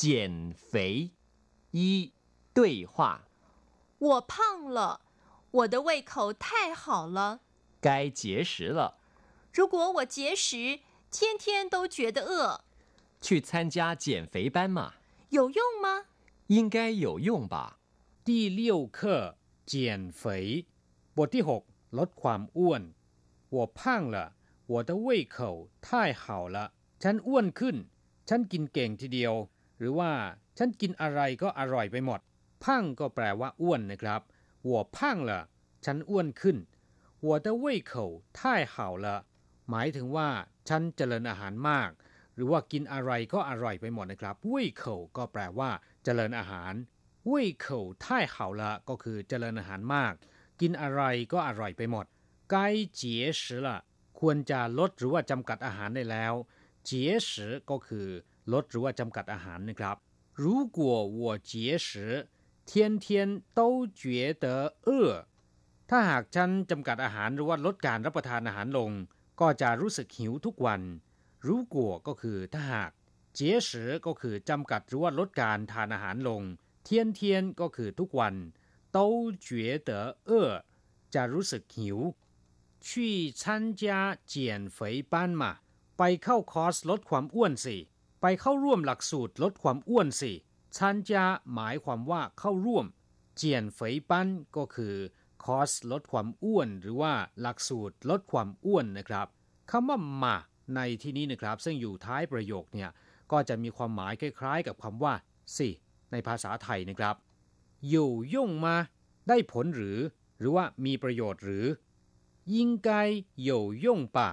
[0.00, 0.02] 减
[0.70, 0.72] 肥
[1.78, 2.12] 一
[2.54, 2.94] 对话
[3.98, 5.00] 我胖了，
[5.50, 7.40] 我的胃口太好了。
[7.80, 8.96] 该节食了，
[9.52, 10.80] 如果我节食，
[11.10, 12.60] 天天都觉得饿，
[13.20, 14.94] 去参加减肥班嘛，
[15.30, 16.06] 有用吗？
[16.48, 17.78] 应该有用吧。
[18.24, 20.66] 第六课减肥
[21.14, 21.62] บทที่ 6
[21.98, 22.82] ลดความอ้วน
[23.54, 23.80] 我胖
[24.14, 24.16] 了
[24.72, 25.36] 我的胃口
[25.86, 25.88] 太
[26.22, 26.56] 好了
[27.02, 27.76] ฉันอ้วนขึ้น
[28.28, 29.34] ฉันกินเก่งทีเดียว
[29.78, 30.12] หรือว่า
[30.58, 32.20] ฉันกินอะไรก็อร่อยไปหมด
[32.64, 34.20] พังก็แปลว่าอ้วนนะครับ
[34.68, 35.30] 我胖了
[35.84, 36.56] ฉันอ้วนขึ้น
[37.26, 37.92] 我的胃口
[38.38, 38.40] 太
[38.74, 39.06] 好了
[39.70, 40.28] หมายถึงว่า
[40.68, 41.90] ฉันเจริญอาหารมาก
[42.34, 44.84] หรือว่ากินอะไรก็อร่อยไปหมดนะครับ胃口
[45.16, 45.70] ก็แปลว่า
[46.04, 46.72] เจริญอาหาร
[47.30, 47.32] 胃
[47.64, 47.66] 口
[48.04, 50.14] 太好了ก็คือเจริญอาหารมาก
[50.60, 52.06] กินอะไรก็อร่อยไปหมด
[52.52, 52.56] 该
[53.00, 53.02] 节
[53.40, 53.68] 食了
[54.18, 56.34] ควรจะลดหรือว่าจำกัดอาหารได้แล้ว
[56.88, 56.90] 节
[57.26, 57.30] 食
[57.70, 58.08] ก็คือ
[58.52, 59.96] ลดหรือว่าจำกัดอาหารนะครับ
[60.42, 60.44] 如
[60.78, 60.80] 果
[61.18, 61.52] 我节
[61.86, 61.88] 食
[62.70, 63.06] 天天
[63.58, 63.60] 都
[64.00, 64.46] 觉得
[64.86, 64.88] 饿
[65.90, 68.90] ถ้าหากฉันจำกัดอาหารหรือว่าลดการรับประทานอาหารลง
[69.40, 70.80] ก็จะรู้สึกหิวทุกวัน
[71.46, 72.90] 如果ก็คือถ้าหาก
[73.38, 73.70] 节食
[74.06, 76.42] ก็คือจำกัดหรือว่าลดการทานอาหารลง
[76.86, 77.20] 天天
[77.60, 78.34] ก็คือทุกวัน
[78.96, 78.98] 都
[79.46, 79.90] 觉得
[80.28, 80.32] 饿
[81.14, 81.98] จะรู้สึกหิว
[82.86, 83.42] 去参
[83.80, 83.82] 加
[84.32, 84.78] 减肥
[85.12, 85.44] 班嘛
[85.98, 87.76] ไปเข้าคอร์สลดความอ้วนสิ
[88.20, 90.32] ไปเข้าร่วมหลักสูตรลดความอ้วนสิ
[90.78, 90.80] 参
[91.10, 92.86] 加หมายความว่าเข้าร่วม
[93.36, 94.94] เจียนเฟยปั้นก็คือ
[95.44, 99.26] คอร์สลดความอ้วน หรือว่าหลักสูตรลดความอ้วนนะครับ
[99.70, 100.36] คำว่ามา
[100.74, 102.90] ในที่นี้นะครับ ซึ่งอยู่ท้ายประโยคเนี่ย
[103.32, 105.14] ก็จะมีความหมายคล้ายๆ กับคำว่า
[105.56, 105.68] สิ
[106.12, 107.14] ในภาษาไทยนะครับ
[107.89, 108.75] อยู่ยงมา
[109.27, 109.99] ได้ผลหรือ
[110.39, 111.65] หรือว่ามีประโยชน์หรือ
[112.53, 112.91] ยิ่งไก
[113.43, 114.29] อยู่ยงป่า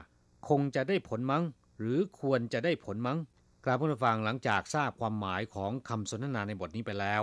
[0.49, 1.45] คงจะได้ผลมั้ง
[1.79, 3.19] หรือควรจะได้ผลมั้ง
[3.65, 7.23] ครับผู้ฟังหลังจากทราบความหมายของคำสนทนาในบทนี้ไปแล้ว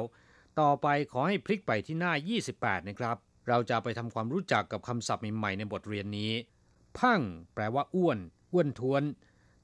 [0.59, 2.13] ต่อไปขอให้พลิกไปที่หน้า
[2.51, 6.33] 28 นะครับ เราจะไปทำความรู้จักกับคำศัพท์ใหม่ๆในบทเรียนนี้
[6.97, 7.21] พัง
[7.53, 8.19] แปลว่าอ้วน
[8.53, 9.03] อ้วนท้วน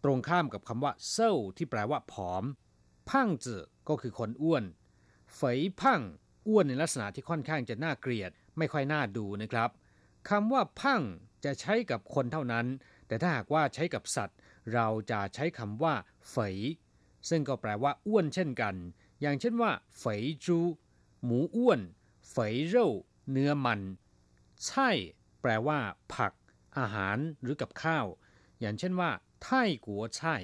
[0.04, 2.44] ตรงข้ามกับคำว่าเซ่าที่แปลว่าผอม
[3.10, 4.64] พังจือก็คือคนอ้วน
[5.36, 6.02] เฝยพัง
[6.48, 9.70] อ้วนในลักษณะที่ค่อนข้างจะน่าเกลียด ไม่ค่อยน่าดูนะครับ
[10.30, 11.02] คำว่าพัง
[11.46, 12.66] จะใช้กับคนเท่านั้น
[13.08, 14.38] แต่ถ้าหากว่าใช้กับสัตว์
[14.74, 15.94] เราจะใช้คำว่า
[16.30, 16.58] เฟย
[17.30, 18.76] ซึ่งก็แปลว่าอ้วนเช่นกัน
[19.22, 20.60] อย่างเช่นว่าเฟยจู
[21.24, 21.80] หมูอ้วน
[22.32, 22.88] เฟยเร่
[23.32, 23.82] เนื้อมัน
[24.66, 24.90] ใช่
[25.42, 25.80] แปลว่า
[26.14, 26.34] ผัก
[26.78, 28.06] อาหารหรือกับข้าว
[28.60, 29.12] อย่างเช่นว่า
[29.44, 30.36] ไทยกัวใช่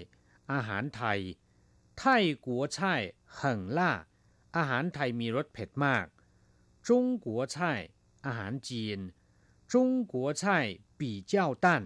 [0.54, 1.20] อาหารไทย
[2.00, 2.94] ไทยกัวใช่
[3.36, 3.92] เหิงล่า
[4.57, 6.07] อาหารไทยมีรสเผ็ดมาก
[6.88, 7.73] จงกัวใช่
[8.27, 8.99] อาหารจีน
[9.73, 10.59] จงกัวไช่
[11.01, 11.83] ปีเจ้าตั้น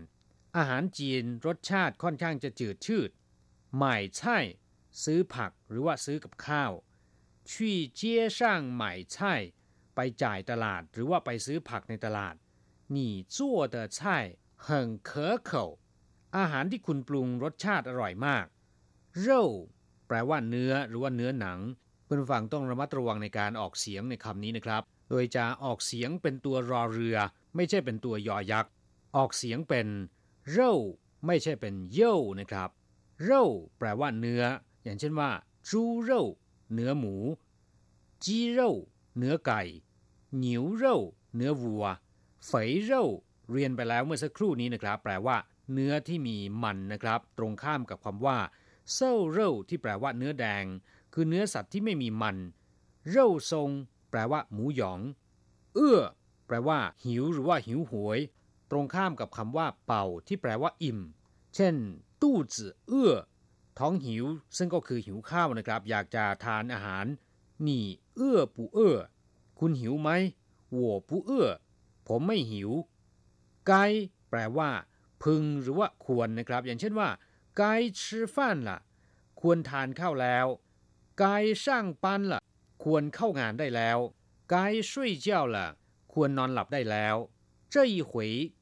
[0.57, 3.11] อาหารจีนรสชาติค่อนข้างจะจืดชืด
[3.79, 4.39] หม่ไช่
[5.05, 6.73] ซื้อผักหรือว่าซื้อกับข้าว
[7.51, 7.53] 去
[7.99, 8.01] 街
[8.37, 8.39] 上
[8.81, 8.83] 买
[9.15, 9.17] 菜
[9.95, 12.35] ไปจ่ายตลาดหรือว่าไปซื้อผักในตลาด
[12.95, 12.99] 你
[13.35, 13.37] 做
[13.75, 13.99] 的菜
[14.67, 14.67] 很
[15.09, 15.11] 可
[15.51, 15.51] 口
[16.37, 18.47] อาหารที่คุณปรุงรสชาติอร่อยมาก
[19.19, 19.43] เร่
[20.07, 21.59] แปลว่าเนื้อหรือว่าเนื้อหนัง
[22.10, 27.18] คุณฟังต้องระมัดระวังในการออกเสียงในคำนี้นะครับ โดยจะออกเสียงเป็นตัวรอเรือ
[27.56, 28.72] ไม่ใช่เป็นตัวยอยักษ์
[29.16, 29.88] ออกเสียงเป็น
[30.52, 30.72] เร่
[31.26, 32.70] ไม่ใช่เป็นเย่นะครับ
[33.24, 33.44] เร่
[33.78, 34.44] แปลว่าเนื้อ
[34.84, 35.30] อย่างเช่นว่า
[35.70, 36.22] จูเร่
[36.74, 37.16] เนื้อหมู
[38.24, 38.70] จีเร่
[39.18, 39.62] เนื้อไก่
[40.40, 40.96] หนิวเร่
[41.36, 41.86] เนื้อวัว
[42.48, 43.02] เฟยเร่
[43.52, 45.38] เรียนไปแล้วเมื่อสักครู่นี้นะครับ แปลว่า
[45.74, 48.38] เนื้อที่มีมันนะครับ ตรงข้ามกับคำว่า
[48.94, 50.66] เซลเร่ที่แปลว่าเนื้อแดง
[51.14, 52.38] คือเนื้อสัตว์ที่ไม่มีมัน
[53.10, 53.70] เร่ทรง
[54.10, 55.00] แปลว่า หมูหยอง
[55.76, 56.00] เอื้อ
[56.48, 58.20] แปลว่า หิวหรือว่าหิวหวย
[58.72, 61.00] ตรงข้ามกับคำว่า เป่า ที่แปลว่า อิ่ม
[61.56, 61.76] เช่น
[62.22, 63.14] ตู้จื่อเอื้อ
[63.80, 64.26] ท้องหิว
[64.58, 67.06] ซึ่งก็คือหิวข้าวนะครับ อยากจะทานอาหาร
[67.68, 67.84] นี่
[68.16, 68.98] เอื้อปูเอื้อ
[69.60, 70.10] คุณหิวไหม
[70.72, 71.48] หัวปูเอื้อ
[72.08, 72.72] ผมไม่หิว
[73.68, 73.74] ไก
[74.30, 74.70] แปลว่า
[75.24, 77.10] พึงหรือว่าควรนะครับ อย่างเช่นว่า
[77.59, 77.65] ไก
[78.03, 78.79] ชื่อฟันล่ะ
[79.41, 80.47] ควรทานข้าวแล้ว
[81.19, 81.25] ไก
[81.65, 82.41] ช่างปันล่ะ
[82.85, 83.99] ควรเข้างานได้แล้ว
[84.51, 84.57] ไก
[84.91, 85.67] ช่วยเจ้าล่ะ
[86.13, 87.17] ควรนอนหลับได้แล้ว
[87.73, 88.13] 这一回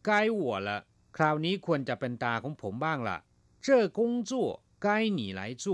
[0.08, 0.68] 该我了
[1.16, 3.18] คราวนี้ควรจะเป็นตาของผมบ้างละ่ะ
[3.64, 3.66] 这
[3.98, 4.32] 工作
[4.84, 4.86] 该
[5.18, 5.64] 你来做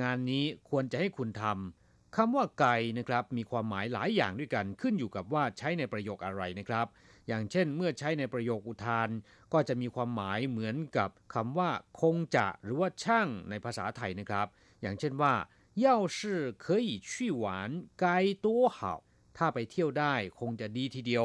[0.00, 2.66] งานนี้ควรจะให้คุณทำคำว่าไก
[2.98, 6.86] นะครับมีความหมายหลายอย่างด้วยกันขึ้นอยู่กับว่าใช้ในประโยคอะไรนะครับ
[7.28, 9.08] อย่างเช่นเมื่อใช้ในประโยคอุทาน
[9.52, 14.46] ก็จะมีความหมายเหมือนกับคำว่า คงจะหรือว่าช่างในภาษาไทยนะครับ
[14.82, 15.34] อย่างเช่นว่า
[15.84, 16.18] 要是
[16.64, 17.10] 可以去
[17.42, 17.44] 玩
[18.02, 18.04] 该
[18.44, 18.78] 多好
[19.36, 21.24] ถ้าไปเที่ยวได้คงจะดีทีเดียว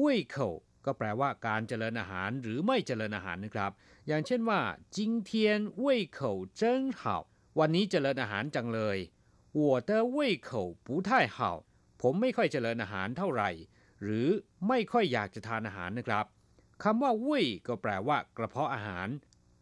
[0.00, 0.02] 胃
[0.34, 0.36] 口
[0.84, 3.72] ก็แปลว่าการเจริญอาหารหรือไม่เจริญอาหารนะครับ
[4.08, 4.60] อย่างเช่นว่า
[4.96, 5.30] 今天
[5.84, 5.84] 胃
[6.18, 6.20] 口
[6.60, 6.62] 真
[6.98, 7.00] 好
[7.58, 8.98] วันนี้เจริญอาหารจังเลย
[9.58, 10.48] 我的胃口
[10.86, 11.38] 不太好
[12.00, 13.50] ผมไม่ค่อยเจริญอาหารเท่าไหร่
[14.01, 14.27] หรือ
[14.67, 16.25] ไม่ค่อยอยากจะทานอาหารนะครับ
[16.83, 19.07] คำว่าเว่ยก็แปลว่ากระเพาะอาหาร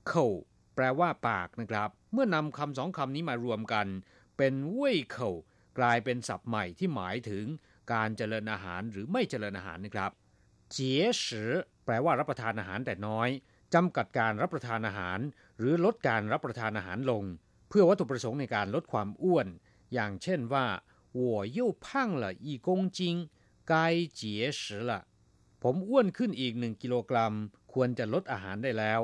[0.08, 0.28] เข่า
[0.76, 3.88] แปลว่าปากนะครับ เมื่อนำคำสองคำนี้มารวมกัน
[4.38, 5.32] เป็นเว่ยเข่า
[5.80, 7.46] กลายเป็นศัพท์ใหม่ที่หมายถึง
[7.94, 10.12] การเจริญอาหารหรือไม่เจริญอาหารนะครับ
[10.72, 11.52] เจี๋ยสือ
[11.86, 13.30] แปลว่ารับประทานอาหารแต่น้อย
[13.74, 15.20] จำกัดการรับประทานอาหาร
[15.60, 17.24] หรือลดการรับประทานอาหารลง
[17.70, 19.48] เพื่อวัตถุประสงค์ในการลดความอ้วน
[19.94, 20.66] อย่างเช่นว่า
[21.20, 21.22] 我
[23.72, 25.02] กายเจี๋ยสืละ
[25.64, 27.34] ผมอ้วนขึ้นอีกหนึ่งกิโลกรัม
[27.74, 29.02] ควรจะลดอาหารได้แล้ว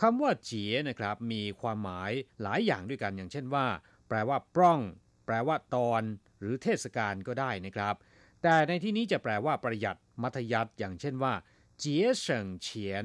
[0.00, 2.12] คำว่าเจี๋ยนะครับ มีความหมาย
[2.42, 3.66] หลายอย่างด้วยกันอย่างเช่นว่า
[4.08, 4.80] แปลว่าปล้อง
[5.26, 6.02] แปลว่าตอน
[6.38, 7.94] หรือเทศกาลก็ได้นะครับ
[8.42, 11.34] แต่ในที่นี้จะแปลว่าประหยัดมัธยัติอย่างเช่นว่า
[11.78, 13.04] เจี๋ยเฉิงเฉียน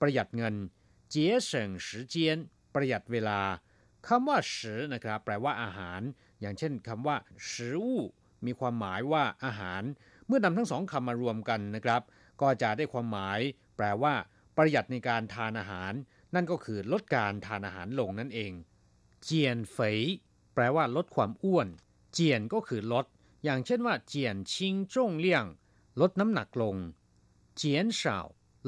[0.00, 0.54] ประหยัดเงิน
[1.10, 2.38] เจี๋ยเฉิงสิเจียน
[2.74, 3.40] ประหยัดเวลา
[4.06, 6.00] คำว่าสืนะครับ แปลว่าอาหาร
[6.40, 7.16] อย่างเช่นคำว่า
[7.52, 7.70] สื
[8.46, 9.82] มีความหมายว่าอาหาร
[10.26, 12.02] เมื่อนำทั้งสองคำมารวมกันนะครับ
[12.40, 13.40] ก็จะได้ความหมาย
[13.76, 14.14] แปลว่า
[14.56, 15.92] ประหยัดในการทานอาหาร
[16.34, 18.52] นั่นก็คือลดการทานอาหารลงนั่นเอง
[19.24, 19.98] เจียนเฟย
[20.54, 21.68] แปลว่าลดความอ้วน
[22.12, 23.06] เจียนก็คือลด
[23.44, 25.44] อย่างเช่นว่า เจียนชิงจงเลี่ยง
[26.00, 26.76] ลดน้ำหนักลง
[27.56, 28.18] เจียนเฉา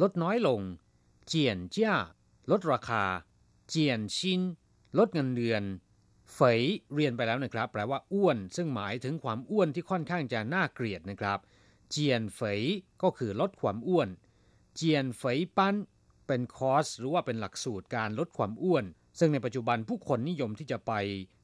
[0.01, 0.61] ลดน้อยลง
[1.27, 1.95] เจียนจ้า
[2.51, 3.05] ลดราคา
[3.69, 4.41] เจียนชิน
[4.99, 5.63] ลดเงินเดือน
[6.41, 6.63] เฟย
[6.95, 11.39] เรียนไปแล้วนะครับ แปลว่าอ้วน ซึ่งหมายถึงความอ้วนที่ค่อนข้างจะน่าเกลียดนะครับ
[11.91, 12.63] เจียนเฟย
[13.03, 14.09] ก็คือลดความอ้วน
[14.75, 15.75] เจียนเฟยปั้น
[16.27, 18.85] เป็นคอร์สหรือว่าเป็นหลักสูตรการลดความอ้วน
[19.19, 20.93] ซึ่งในปัจจุบันผู้คนนิยมที่จะไป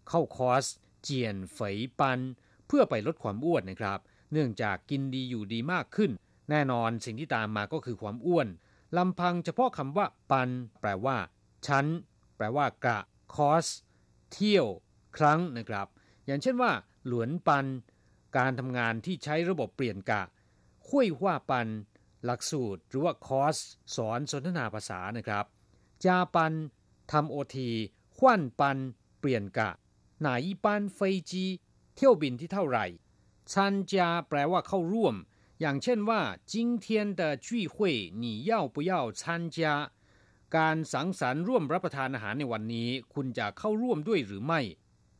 [0.09, 0.65] เข้าคอร์ส
[1.03, 2.19] เจียนเฟยปัน
[2.67, 3.99] เพื่อไปลดความอ้วนนะครับ
[4.33, 6.11] เนื่องจากกินดีอยู่ดีมากขึ้น
[6.51, 8.49] แน่นอนสิ่งที่ตามมาก็คือความอ้วน
[8.97, 10.49] ลำพังเฉพาะคำว่าปัน
[10.81, 11.17] แปลว่า
[11.67, 11.87] ชั้น
[12.37, 12.99] แปลว่ากะ
[13.35, 13.67] คอส
[14.34, 14.68] เที่ยว
[15.18, 15.88] ครั้งนะครับ
[16.26, 16.72] อย่างเช่นว่า
[17.08, 17.65] หลวนปัน
[18.38, 20.24] การทำงานที่ใช้ระบบเปลี่ยนกะ
[20.89, 21.68] คุยว่าปัน
[22.26, 23.58] หลักสูตร หรือว่าคอร์ส
[23.96, 25.46] สอนสนทนาภาษานะครับ
[26.06, 26.54] จาปัน
[27.12, 27.70] ทำโอที
[28.18, 28.78] ขวั่นปัน
[29.20, 29.70] เปลี่ยนกะ
[30.22, 31.46] หนาอีปันเฟจี
[31.96, 32.86] เที่ยวบินที่เท่าไหร่
[33.54, 35.15] ชันจาแปลว่าเข้าร่วม
[35.60, 36.86] อย่างเช่นว่า今天
[37.20, 37.76] 的聚会
[38.24, 39.22] 你要不要参
[39.56, 39.60] 加
[40.58, 44.62] การสังสรรค์ร่วมรับประทานอาหารในวันนี้ คุณจะเข้าร่วมด้วยหรือไม่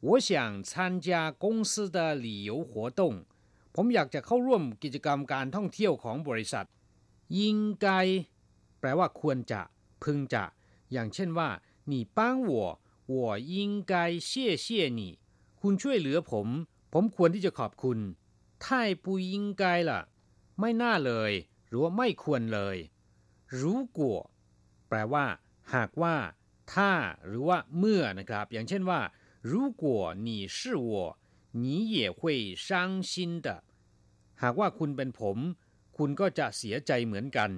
[0.06, 0.30] 我想
[0.69, 0.74] 参
[1.06, 1.08] 加
[1.43, 3.02] 公司的旅游活动
[3.76, 6.67] ผมอยากจะเข้าร่วมกิจกรรมการท่องเที่ยวของบริษัท
[7.39, 7.88] ยิงไก
[8.80, 9.62] แปลว่าควรจะ
[10.04, 10.43] พึงจะ
[10.91, 11.50] อย่างเช่นว่า
[11.91, 12.19] 你帮
[12.50, 12.52] 我
[13.13, 13.15] 我
[13.54, 13.93] 应该
[14.30, 14.30] 谢
[14.63, 14.65] 谢
[15.00, 15.02] 你
[15.62, 16.48] คุณช่วยเหลือผม
[16.93, 18.00] ผมควรที่จะขอบคุณ
[18.63, 18.65] 太
[19.04, 19.91] 不应该了
[20.60, 21.32] ไม่น่าเลย
[21.67, 22.78] หรือว่าไม่ควรเลย
[23.60, 23.62] 如
[23.98, 24.33] 果แ
[24.93, 25.26] ปลว่า
[25.76, 26.15] หากว่า
[26.74, 26.91] ถ้า
[27.26, 29.02] หรือว่า เมื่อนะครับ อย่างเช่นว่า
[29.52, 29.86] 如果
[30.28, 30.91] 你是我
[31.62, 32.19] 你也会
[32.67, 32.67] 伤
[33.10, 33.48] 心的
[34.43, 35.38] หากว่าคุณเป็นผม
[35.98, 37.52] คุณก็จะเสียใจเหมือนกัน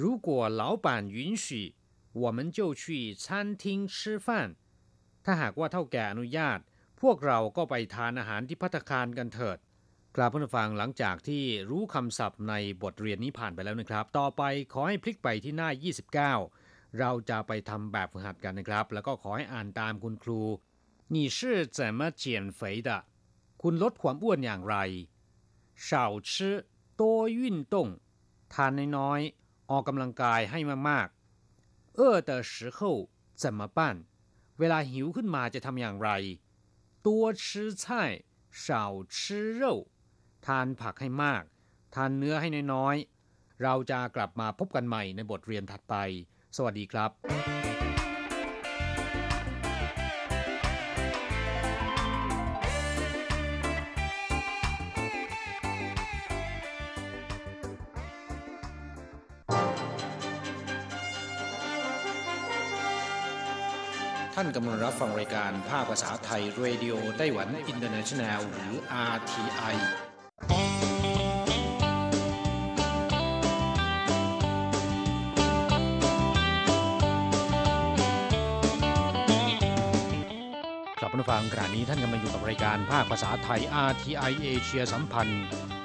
[0.00, 0.28] 如果
[0.60, 1.46] 老板允许
[2.22, 2.82] 我们就去
[3.24, 3.64] 餐厅
[3.96, 4.28] 吃饭
[5.24, 6.58] ถ้าหากว่าเท่าแก่อนุญาต
[7.00, 9.58] พวกเราก็ไปทานอาหารที่พัตคารกันเถิด
[10.16, 15.70] กราบผู้ฟังหลังจากที่รู้คำศัพท์ในบทเรียนนี้ผ่านไปแล้วนะครับ ต่อไปขอให้พลิกไปที่หน้า
[16.40, 16.63] 29
[16.98, 20.40] เราจะไปทำแบบฝึกหัดกันนะครับ แล้วก็ขอให้อ่านตามคุณครู
[21.14, 21.38] 你是
[21.76, 22.24] 怎么减
[22.58, 22.90] 肥的
[23.62, 24.76] คุณลดความอ้วนอย่างไร
[25.86, 25.88] 少
[26.30, 26.30] 吃
[27.00, 27.02] 多
[27.38, 27.40] 运
[27.72, 27.74] 动
[28.52, 32.78] ทานน้อยๆออกกำลังกายให้มากๆ饿的时候
[33.42, 33.80] 怎么办
[34.58, 36.10] เวลาหิวขึ้นมาจะทำอย่างไร
[37.06, 37.08] 多
[37.42, 37.46] 吃
[37.82, 37.84] 菜
[38.62, 38.66] 少
[39.14, 39.16] 吃
[39.60, 39.62] 肉
[40.46, 41.42] ทานผักให้มาก
[41.94, 45.94] ทานเนื้อให้น้อยๆ เราจะกลับมาพบกันใหม่ในบทเรียนถัดไป
[46.55, 47.11] สวัสดีครับ
[64.35, 68.73] ท่านกำลังรับฟังรายการภาคภาษาไทย Radio Taiwan International หรือ
[69.13, 69.75] RTI
[81.15, 85.43] คุณผู้ฟังขณะนี้ท่านกำลังอยู่กับรายการภาคภาษาไทย RTI เอเชียสัมพันธ์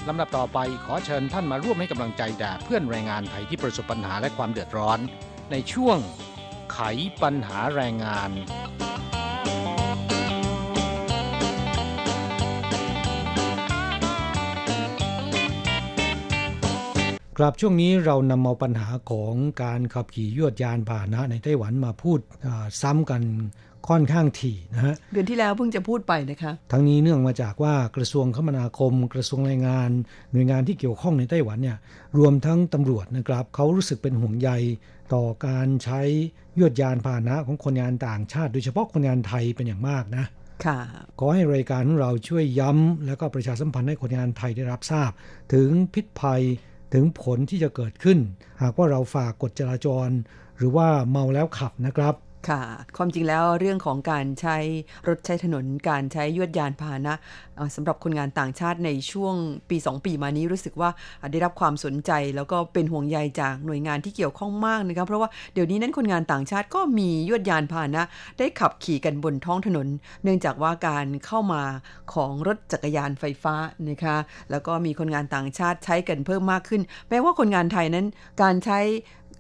[0.09, 4.99] ลำดับต่อไปขอเชิญท่านมาร่วมให้กำลังใจแด่เพื่อนแรงงานไทยที่ประสบปัญหาและความเดือดร้อน
[5.51, 5.99] ในช่วง
[6.73, 6.79] ไข
[7.23, 8.31] ปัญหาแรงงาน
[17.39, 22.21] ครับช่วงนี้เรานำเอาปัญหาของการขับขี่ยวดยานพาหนะในไต้หวันมาพูด
[22.83, 23.23] ซ้ำกัน
[23.89, 29.91] ค่อนข้างถี่นะฮะเดือนที่แล้วเพิ่งจะพูดไปนะคะทั้งนี้เนื่องมาจากว่ากระทรวงคมนาคม กระทรวงแรงงาน
[30.33, 31.79] หน่วยงานที่เกี่ยวข้องในไต้หวันเนี่ย
[32.19, 34.51] รวมทั้งตำรวจนะครับเขารู้สึกเป็นห่วงใย
[35.15, 36.01] ต่อการใช้
[36.59, 40.25] ยวดยานพาหนะของคนงานต่างชาติ โดยเฉพาะคนงานไทยเป็นอย่างมากนะ
[40.65, 40.79] ค่ะ
[41.19, 45.11] ขอให้รายการของเราช่วยย้ำ แล้วก็ประชาสัมพันธ์ให้คนงานไทยได้รับทราบ
[45.55, 46.43] ถึงพิษภัย
[46.95, 48.19] ถึงผลที่จะเกิดขึ้น
[48.63, 50.09] หากว่าเราฝ่ากฎจราจร
[50.57, 52.15] หรือว่าเมาแล้วขับนะครับ
[52.49, 52.63] ค่ะ
[52.97, 54.57] ความจริงแล้วเรื่องของการใช้
[55.09, 57.15] รถใช้ถนน การใช้ยวดยานพาหนะ
[57.75, 59.35] สำหรับคนงานต่างชาติในช่วง
[59.71, 60.91] ปี 2 ปีมานี้รู้สึกว่า
[61.33, 68.03] ได้รับความสนใจแล้วก็เป็นห่วงใยจากหน่วยงานที่เกี่ยวข้องมากนะครับเพราะว่าเดี๋ยวนี้นั้นคนงานต่างชาติก็มียวดยานพาหนะ
[68.39, 69.87] ได้ขับขี่กันบนท้องถนน
[70.23, 71.63] เนื่องจากว่าการเข้ามา
[72.15, 73.55] ของรถจักรยานไฟฟ้า
[73.91, 74.17] นะคะ
[74.51, 78.07] แล้วก็มีคนงานต่างชาติใช้กันเพิ่มมากขึ้น แม้ว่าคนงานไทยนั้น
[78.43, 78.81] การใช้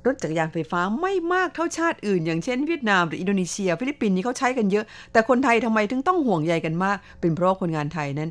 [0.06, 8.30] รถจักรยานไฟฟ้าไม่มากเท่าชาติอื่น อย่างเช่นเวียดนามหรืออินโดนีเซีย ฟิลิปปินส์นี่เขาใช้กันเยอะ แต่คนไทยทำไมถึงต้องห่วงใยกันมาก เป็นเพราะคนงานไทยนั้น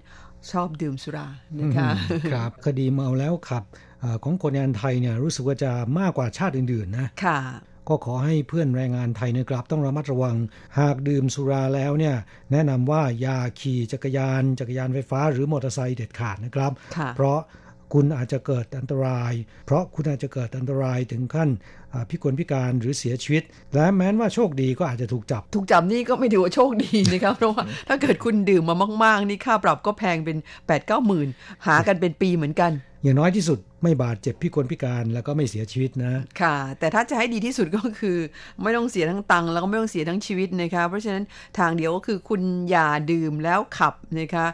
[0.52, 1.28] ชอบดื่มสุรา
[1.60, 1.90] นะคะ
[2.32, 3.64] ครับคดีเมาแล้วขับ
[4.24, 7.40] ของคนงานไทยเนี่ยรู้สึกว่าจะมากกว่าชาติอื่นๆนะค่ะ
[7.88, 10.36] ก็ขอให้เพื่อนแรงงานไทยนะครับต้องระมัดระวัง
[10.80, 12.16] หากดื่มสุราแล้วเนี่ย
[12.52, 16.72] แนะนำว่าอย่าขี่จักรยาน จักรยานไฟฟ้าหรือมอเตอร์ไซค์เด็ดขาดนะครับ
[17.16, 17.40] เพราะ
[17.94, 19.34] คุณอาจจะเกิดอันตราย
[19.66, 21.50] เพราะคุณอาจจะเกิดอันตรายถึงขั้น
[22.10, 31.28] พิกลพิการหรือเสียชีวิต และแม้นว่าโชคดีก็อาจจะถูกจับ ถูกจับนี่ก็ไม่ถือว่าโชคดีนะครับ เพราะว่าถ้าเกิดคุณดื่มมามาก ๆ นี่ค่าปรับก็แพงเป็น8ปดเก้าหมื่น
[31.66, 32.72] หากันเป็นปีเหมือนกัน
[33.04, 38.18] อย่างน้อยที่สุดไม่บาดเจ็บพิกลพิการแล้วก็ไม่เสียชีวิตนะ ค่ะ แต่ถ้าจะให้ดีที่สุดก็คือ
[38.62, 41.24] ไม่ต้องเสียทั้งตังแล้วก็ไม่ต้องเสียทั้งชีวิตนะคะเพราะฉะนั้น
[41.60, 44.48] ทางเดียวก็คือคุณอย่าดื่มแล้วขับนะคะ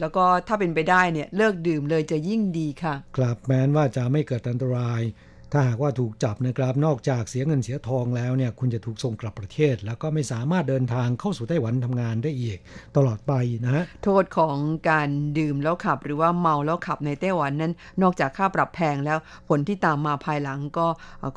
[0.00, 5.02] แล้วก็ถ้าเป็นไปได้เนี่ยเลิกดื่มเลยจะยิ่งดีค่ะ กลับแม้นว่าจะไม่เกิดอันตราย
[5.52, 12.58] ถ้าหากว่าถูกจับนะครับนอกจากเสียเงินเสียทองแล้วเนี่ยคุณจะถูกส่งกลับประเทศ แล้วก็ไม่สามารถเดินทางเข้าสู่ไต้หวันทำงานได้อีก
[12.96, 13.32] ตลอดไป
[13.64, 14.56] นะฮะโทษของ
[14.90, 15.08] การ
[15.38, 20.86] ดื่มแล้วขับ หรือว่าเมาแล้วขับในไต้หวันนั้น นอกจากค่าปรับแพงแล้วผลที่ตามมาภายหลังก็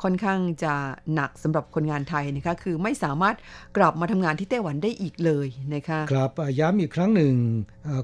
[0.02, 0.74] ค่อนข้างจะ
[1.14, 3.36] หนักสำหรับคนงานไทยนะคะคือไม่สามารถ
[3.76, 7.34] กลับมาทำงานที่ไต้หวันได้อีกเลยนะคะครับย้ำอีกครั้งหนึ่ง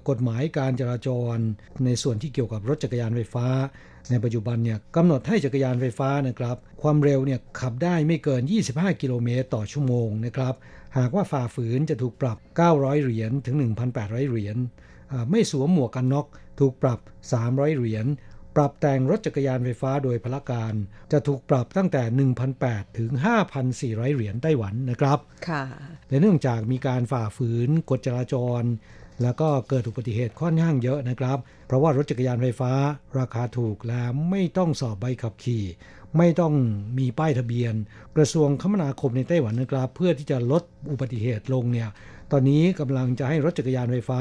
[0.09, 1.37] กฎหมายการจราจร
[1.85, 3.46] ในส่วนที่เกี่ยวกับรถจักรยานไฟฟ้า
[4.11, 10.55] ในปัจจุบันเนี่ยกำหนดให้จักรยานไฟฟ้านะครับ ความเร็วเนี่ยขับได้ไม่เกิน 25 กิโลเมตรต่อชั่วโมงนะครับ
[10.99, 12.39] หากว่าฝ่าฝืนจะถูกปรับ
[12.71, 13.57] 900 เหรียญถึง
[13.93, 14.57] 1,800 เหรียญ
[15.31, 16.27] ไม่สวมหมวกกันน็อก
[16.61, 16.99] ถูกปรับ
[17.39, 18.07] 300 เหรียญ
[18.57, 20.75] ปรับแต่งรถจักรยานไฟฟ้าโดยพละการ
[21.13, 22.03] จะถูกปรับตั้งแต่
[22.51, 23.11] 1,800 ถึง
[23.63, 25.65] 5,400 เหรียญไต้หวันนะครับ ค่ะ
[26.09, 28.63] และเนื่องจากมีการฝ่าฝืนกฎจราจร
[29.22, 32.72] แล้วก็เกิดอุบัติเหตุค่อนข้างเยอะนะครับ เพราะว่ารถจักรยานไฟฟ้า
[33.18, 35.64] ราคาถูกและไม่ต้องสอบใบขับขี่
[36.18, 36.54] ไม่ต้อง
[36.98, 37.74] มีป้ายทะเบียน
[38.16, 41.88] กระทรวงคมนาคมในไต้หวันนะครับ เพื่อที่จะลดอุบัติเหตุลงเนี่ย
[42.33, 44.20] ตอนนี้กำลังจะให้รถจักรยานไฟฟ้า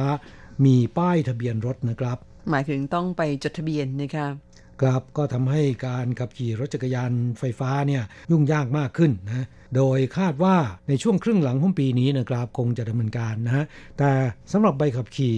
[0.65, 2.17] มีป้ายทะเบียนรถนะครับ
[2.49, 4.33] หมายถึงต้องไปจดทะเบียนนะครับ
[4.81, 10.55] ครับก็ทำให้การขับขี่รถจักรยานไฟฟ้าเนี่ยยุ่งยากมากขึ้นนะโดยคาดว่า
[10.89, 13.65] ในช่วงครึ่งหลังของปีนี้นะครับคงจะดำเนินการนะฮะ
[13.97, 14.11] แต่
[14.51, 15.35] สำหรับใบขับขี่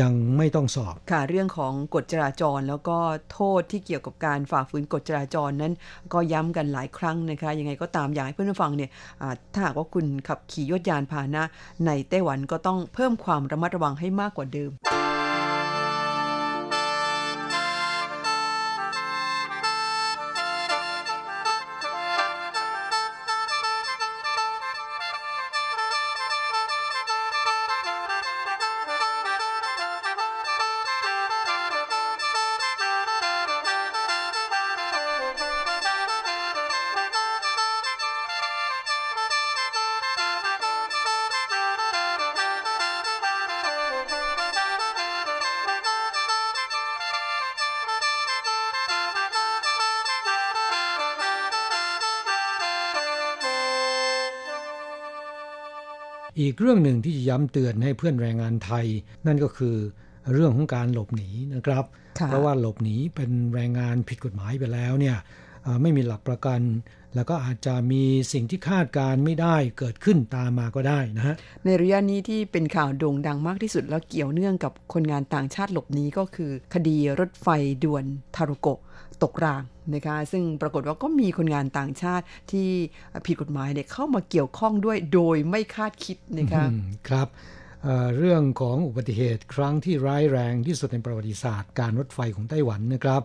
[0.00, 2.98] ยังไม่ต้องสอบ ค่ะเรื่องของกฎจราจรแล้วก็
[3.32, 5.72] โทษที่เกี่ยวกับการฝ่าฝืนกฎจราจรนั้น
[6.12, 8.90] ก็ย้ำกันหลายครั้งนะคะยังไงก็ตามอยากให้เพื่อนฟังเนี่ย
[9.52, 11.42] ถ้าหากว่าคุณขับขี่ยดยานพาหนะ
[11.86, 14.70] ในไต้หวันก็ต้องเพิ่มความระมัดระวังให้มากกว่าเดิม
[56.58, 58.86] เรื่องหนึ่งที่จะย้ำเตือนให้เพื่อนแรงงานไทย
[59.26, 59.76] นั่นก็คือ
[60.32, 61.84] เรื่องของการหลบหนีนะครับ
[62.26, 65.16] เพราะว่าหลบหนีเป็นแรงงานผิดกฎหมายไปแล้วเนี่ย
[65.82, 66.60] ไม่มีหลักประกัน
[67.14, 68.02] แล้วก็อาจจะมี
[68.32, 71.34] สิ่งที่คาดการไม่ได้เกิดขึ้นตามมาก็ได้นะฮะ
[71.64, 77.48] ในระยะนี้ที่เป็นข่าวโด่งดังมากที่สุดแล้วเกี่ยวเนื่องกับคนงานต่างชาติหลบหนีก็คือ คดีรถไฟ
[77.84, 78.04] ด่วน
[78.36, 78.80] ทารุโกะ
[79.22, 79.62] ตกราง
[79.94, 82.68] นะคะซึ่งปรากฏว่าก็มีคนงานต่างชาติที่
[83.26, 86.64] ผิดกฎหมายเนี่ยเข้ามาเกี่ยวข้องด้วยโดยไม่คาดคิดนะคะ
[87.08, 87.28] ครับ
[88.18, 93.22] เรื่องของอุบัติเหตุครั้งที่ร้ายแรงที่สุดในประวัติศาสตร์การรถไฟของไต้หวันนะครับ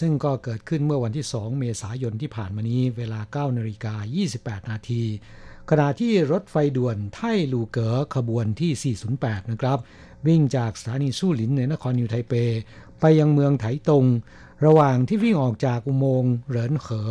[0.00, 3.94] ซึ่งก็เกิดขึ้นเมื่อวันที่ 2 เมษายนที่ผ่านมานี้ เวลา9นาฬิกา
[4.32, 5.02] 28 นาที
[5.72, 7.20] ขณะที่รถไฟด่วนไท
[7.52, 9.78] ลูเก๋อขบวนที่ 408 นะครับ
[10.26, 12.34] วิ่งจากสถานีสู้หลินในนครนิวไทเป
[13.00, 14.04] ไปยังเมืองไถตง
[14.66, 17.08] ระหว่างที่วิ่งออกจากอุโมงค์เหรินเขอ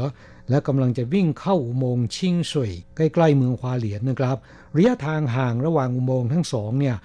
[0.49, 4.38] และกำลังจะวิ่งเข้าอุโมงค์ชิงสุยใกล้ๆเมืองควาเหลียนนะครับ
[4.76, 6.95] ระยะทางห่างระหว่างอุโมงค์ทั้งสองเนี่ย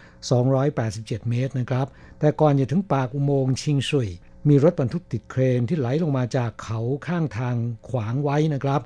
[0.61, 1.87] 287 เมตรนะครับ
[2.19, 4.09] แต่ก่อนจะถึงปากอุโมงค์ชิงสุย
[4.49, 7.57] มีรถบรรทุกติดเครนที่ไหลลงมาจากเขาข้างทาง
[7.89, 8.83] ขวางไว้นะครับ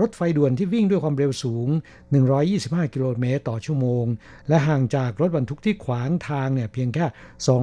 [0.00, 1.68] รถไฟด่วนที่วิ่งด้วยความเร็วสูง
[2.30, 4.04] 125 กิโลเมตรต่อชั่วโมง
[4.48, 7.06] และห่างจากรถบรรทุกที่ขวางทางเนี่ยเพียงแค่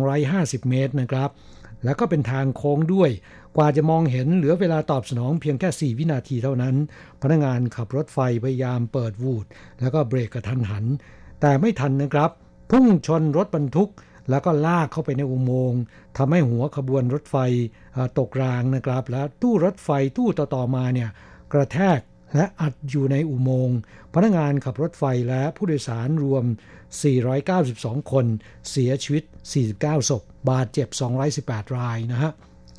[0.08, 1.30] 250 เมตรนะครับ
[1.84, 3.10] แล้วก็เป็นทางโค้งด้วย
[3.58, 6.76] กว่าจะมองเห็นเหลือเวลาตอบสนองเพียงแค่ 4 วินาทีเท่านั้น
[7.22, 9.46] พนักงานขับรถไฟพยายามเปิดวูด
[9.80, 10.86] แล้วก็เบรกกระทันหัน
[11.42, 12.32] แต่ไม่ทันนะครับ
[12.72, 13.92] พุ่งชนรถบรรทุก
[14.30, 15.82] แล้วก็ลากเข้าไปในอุโมงค์
[16.18, 17.36] ทำให้หัวขบวนรถไฟ
[18.18, 21.10] ตกรางนะครับ และตู้รถไฟตู้ต่อๆมาเนี่ย
[21.54, 22.00] กระแทก
[22.36, 23.80] และอัดอยู่ในอุโมงค์
[24.14, 26.44] พนักงานขับรถไฟและผู้โดยสารรวม
[27.28, 28.26] 492 คน
[28.70, 29.24] เสียชีวิต
[29.66, 30.88] 49 ศพ บาดเจ็บ
[31.32, 32.32] 218 รายนะฮะ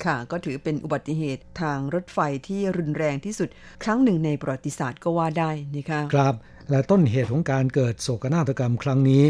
[0.05, 3.49] ค่ะ ก็ถือเป็นอุบัติเหตุทางรถไฟที่รุนแรงที่สุด
[3.83, 6.35] ครั้งหนึ่งในประวัติศาสตร์ก็ว่าได้นะคะ ครับ
[6.69, 9.23] และต้นเหตุของการเกิดโศกนาฏกรรมครั้งนี้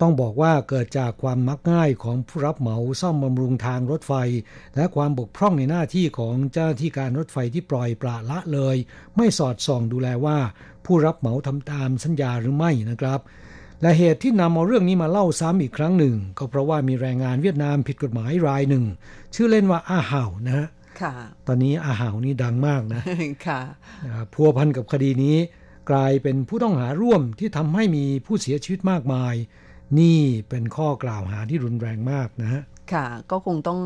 [0.00, 4.12] ต้องบอกว่าเกิดจากความมักง่ายของผู้รับเหมาซ่อมบำรุงทางรถไฟ
[4.76, 8.76] และความบกพร่องในหน้าที่ของเจ้าหน้าที่การรถไฟที่ปล่อยปละละเลย
[9.16, 10.38] ไม่สอดส่องดูแลว่า
[10.84, 13.20] ผู้รับเหมาทำตามสัญญาหรือไม่นะครับ
[13.82, 18.84] และเหตุที่นำเอาเรื่องนี้มาเล่าซ้ำอีกครั้งหนึ่ง ก็เพราะว่ามีแรงงานเวียดนามผิดกฎหมายรายหนึ่ง
[19.34, 20.66] ชื่อเล่นว่าอาห่าวนะฮะ
[21.46, 23.02] ตอนนี้อาห่าวนี่ดังมากนะ
[23.46, 23.60] ค่ะ
[24.32, 25.36] พัวพันกับคดีนี้
[25.90, 29.34] กลายเป็นผู้ต้องหาร่วมที่ทำให้มีผู้เสียชีวิตมากมาย
[29.98, 32.62] นี่เป็นข้อกล่าวหาที่รุนแรงมากนะฮะ
[32.92, 33.80] ค่ะ ก็คงต้อง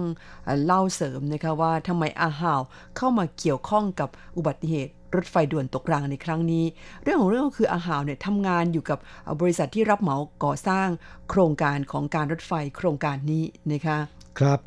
[0.65, 2.61] เล่าเสริมนะคะว่าทำไมอาหาว
[2.97, 6.65] เข้ามาเกี่ยวข้องกับอุบัติเหตุรถไฟด่วนตกรางในครั้งนี้
[7.03, 8.99] เรื่องของเรื่องก็คืออาหาวเนี่ยทำงานอยู่กับ
[9.41, 10.89] บริษัทที่รับเหมาก่อสร้าง
[11.31, 13.99] โครงการของการรถไฟโครงการนี้นะคะ
[14.39, 14.61] ครับ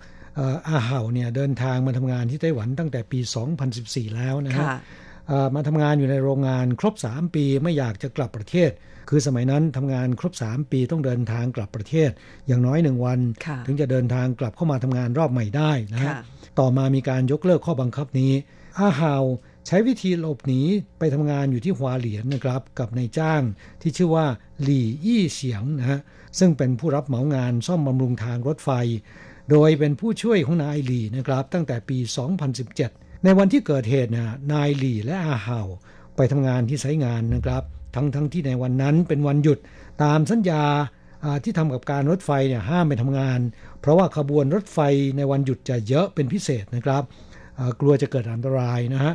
[0.69, 3.19] อาหาวเนี่ยเดินทางมาทำงานที่ไต้หวันตั้งแต่ปี
[3.67, 4.67] 2014 แล้วนะฮะ
[5.55, 8.71] มาทำงานอยู่ในโรงงานครบ 3 ปีไม่อยากจะกลับประเทศ
[9.09, 12.09] คือสมัยนั้นทำงานครบ 3 ปีต้องเดินทางกลับประเทศ
[12.47, 13.19] อย่างน้อยหนึ่งวัน
[13.65, 16.13] ถึงจะเดินทางกลับเข้ามาทำงานรอบใหม่ได้นะฮะ
[16.59, 18.33] ต่อมามีการยกเลิกข้อบังคับนี้
[18.77, 19.23] อาฮาว
[19.67, 20.61] ใช้วิธีหลบหนี
[20.99, 23.41] ไปทำงานอยู่ที่หวาเหลียนนะครับ กับนายจ้าง
[23.81, 24.25] ที่ชื่อว่า
[24.63, 25.99] หลี่ยี่เฉียงนะฮะ
[26.39, 28.69] ซึ่งเป็นผู้รับเหมางานซ่อมบำรุงทางรถไฟ
[29.51, 31.97] โดยเป็นผู้ช่วยของนายหลี่นะครับ ตั้งแต่ปี
[32.53, 35.59] 2017 ในวันที่เกิดเหตุนะนายหลี่และอาเฮา
[36.15, 37.63] ไปทำงานที่ไซงานนะครับ
[37.95, 39.59] ทั้งทั้งที่ในวันนั้นเป็นวันหยุด
[40.03, 40.63] ตามสัญญา
[41.43, 43.39] ที่ทำกับการรถไฟเนี่ยห้ามไปทำงาน
[43.81, 44.79] เพราะว่าขบวนรถไฟ
[45.17, 47.03] ในวันหยุดจะเยอะเป็นพิเศษนะครับ
[47.79, 49.13] กลัวจะเกิดอันตรายนะฮะ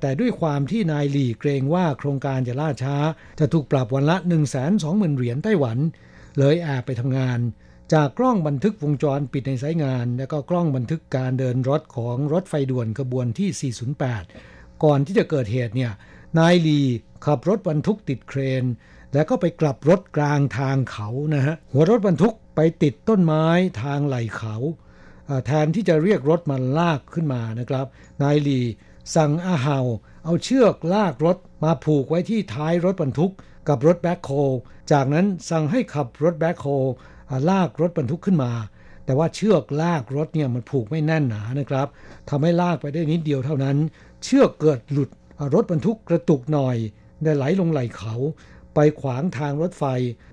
[0.00, 2.96] แต่ด้วยความที่นายหลี่เกรงว่าโครงการจะล่าช้า
[3.40, 5.78] จะถูกปรับวันละ 1 2 0 0 0 0เหรียญไต้หวัน
[6.38, 7.38] เลยแอบไปทำงาน
[7.92, 13.72] จากกล้องบันทึกวงจรปิดในสายงาน และก็กล้องบันทึกการเดินรถของรถไฟด่วนขบวนที่
[14.22, 15.92] 408 ก่อนที่จะเกิดเหตุเนี่ย
[16.38, 16.80] นายลี
[17.26, 18.64] ขับรถบรรทุกติดเครน
[19.12, 23.46] แล้วก็ไปกลับรถกลางทางเขานะฮะหัวรถบรรทุกไปติดต้นไม้
[23.82, 24.56] ทางไหล่เขา
[25.46, 27.86] แทนที่จะเรียกรถมาลากขึ้นมานะครับ
[28.22, 28.60] นายลี
[29.16, 29.86] สั่งอาหาว
[30.24, 33.32] เอาเชือกลากรถมาผูกไว้ที่ท้ายรถบรรทุก
[33.68, 34.30] กับรถแบ็คโฮ
[34.92, 36.66] จากนั้นสั่งให้ขับรถแบ็คโฮ
[37.48, 38.52] ลากรถบรรทุกขึ้นมา
[39.04, 41.86] แต่ว่าเชือกลากรถเนี่ยมันผูกไม่แน่นหนานะครับ
[42.30, 43.76] ทำให้ลากไปได้นิดเดียวเท่านั้น
[44.24, 45.10] เชือกเกิดหลุด
[45.54, 46.76] รถบรรทุกกระตุกหน่อย
[47.22, 48.14] ได้ไหลลงไหลเขา
[48.74, 49.84] ไปขวางทางรถไฟ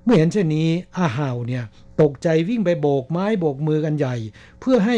[0.04, 1.64] เมื่อเห็นเช่นนี้อาหาวเนี่ย
[2.02, 4.16] ตกใจวิ่งไปโบกไม้โบกมือกันใหญ่
[4.60, 4.98] เพื่อให้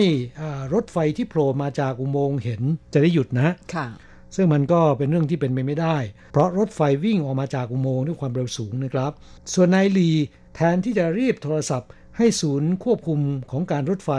[0.73, 2.61] รถไฟที่โผล่มาจากอุโมงค์เห็น
[2.93, 3.87] จะได้หยุดนะค่ะ
[4.35, 5.97] ซึ่งมันก็เป็นเรื่องที่เป็นไปไม่ได้
[6.31, 9.11] เพราะรถไฟวิ่งออกมาจากอุโมงค์ด้วยความเร็วสูงนะครับ
[9.53, 10.11] ส่วนนายลี
[10.55, 13.19] แทนที่จะรีบโทรศัพท์ ให้ศูนย์ควบคุม
[13.51, 14.11] ของการรถไฟ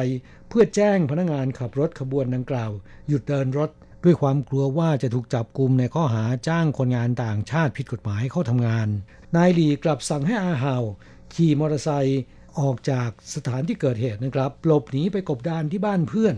[0.49, 2.71] เพื่อแจ้งพนักงานขับรถขบวนดังกล่าว
[3.09, 3.71] หยุดเดินรถ
[4.05, 8.89] ด้วยความกลัวว่าจะถูกจับกลุมในข้อหาจ้างคนงานต่างชาติผิดกฎหมายเข้าทำงาน
[9.37, 10.83] นายหลีกลับสั่งให้อาหาว
[11.35, 12.23] ขี่มอเตอร์ไซค์
[12.59, 16.35] ออกจากสถานที่เกิดเหตุนะครับหลบหนีไปกบดานที่บ้านเพื่อน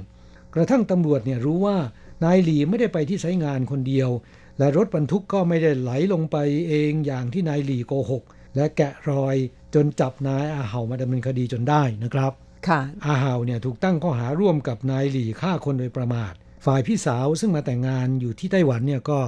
[0.54, 1.78] กระทั่งตำรวจเนี่ยรู้ว่า
[2.24, 4.10] นายหลีไม่ได้ไปที่ไซงานคนเดียว
[4.58, 6.36] และรถบรรทุกก็ไม่ได้ไหลลงไป
[6.68, 8.22] เองอย่างที่นายหลีโกหก
[8.56, 9.36] และแกะรอย
[9.76, 12.32] จนจับนายอาเหามาดำเนินคดีจนได้นะครับ
[12.68, 16.32] ค่ะ อาเหาเนี่ยถูกตั้งข้อหาร่วมกับนายหลีฆ่าคนโดยประมาท
[16.66, 19.18] ฝ่ายพี่สาวซึ่งมาแต่งงานอยู่ที่ไต้หวันเนี่ยก็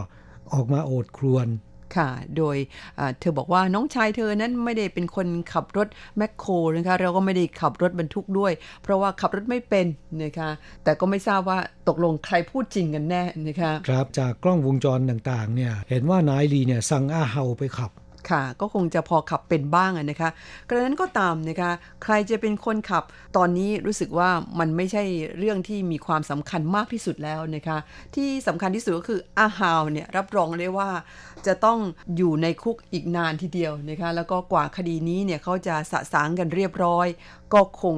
[0.53, 1.49] ออกมาโอดครวน
[1.97, 2.57] ค่ะ โดย
[3.19, 9.87] เธอบอกว่าน้องชายเธอนั้นไม่ได้เป็นคนขับรถแมคโครนะคะ เราก็ไม่ได้ขับรถบรรทุกด้วย เพราะว่าขับรถไม่เป็น
[10.23, 10.51] นะคะ
[10.85, 17.91] แต่ก็ไม่ทราบว่าตกลงใครพูดจริงกันแน่นะคะ ครับ จากกล้องวงจรต่างๆเนี่ย เห็นว่านายลีเนี่ยสั่งอาเฮาไปขับ
[18.31, 20.31] ค่ะ ก็คงจะพอขับเป็นบ้างนะคะ
[20.69, 21.71] กระนั้นก็ตามนะคะ
[22.05, 23.05] ใครจะเป็นคนขับ
[23.37, 25.05] ตอนนี้รู้สึกว่ามันไม่ใช่
[25.39, 27.79] เรื่องที่มีความสำคัญมากที่สุดแล้วนะคะ
[28.15, 30.91] ที่สำคัญที่สุดก็คืออาฮาวเนี่ยรับรองได้ว่า
[31.47, 31.79] จะต้อง
[32.17, 37.07] อยู่ในคุกอีกนานทีเดียวนะคะ แล้วก็กว่าคดีนี้เนี่ยเขาจะสะสางกันเรียบร้อย
[37.55, 37.97] ก็คง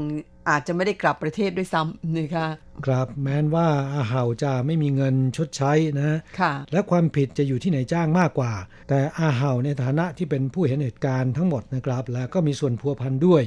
[0.51, 2.47] อาจจะไม่ได้กลับประเทศด้วยซ้ำนะคะ
[2.87, 8.53] ครับแม้นว่าอาเหาจะไม่มีเงินชดใช้นะค่ะและความผิดจะอยู่ที่ไหนจ้างมากกว่า
[8.89, 13.43] แต่อาเหาในฐานะที่เป็นผู้เห็นเหตุการณ์ทั้งหมดนะครับ และก็มีส่วนพัวพันด้วย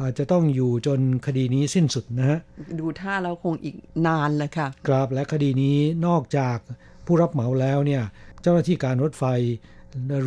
[0.00, 2.38] อาจจะต้องอยู่จนคดีนี้สิ้นสุดนะฮะ
[2.80, 3.76] ดูท่าแล้วคงอีก
[4.06, 6.58] นานเลยค่ะ ครับและคดีนี้นอกจาก
[7.06, 8.02] ผู้รับเหมาแล้วเนี่ย
[8.42, 9.24] เจ้าหน้าที่การรถไฟ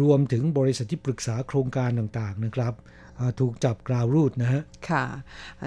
[0.01, 3.04] รวมถึงบริษัทที่ปรึกษาโครงการต่างๆนะครับอ่า
[3.39, 5.05] ถูกจับกราวรูดนะฮะ ค่ะ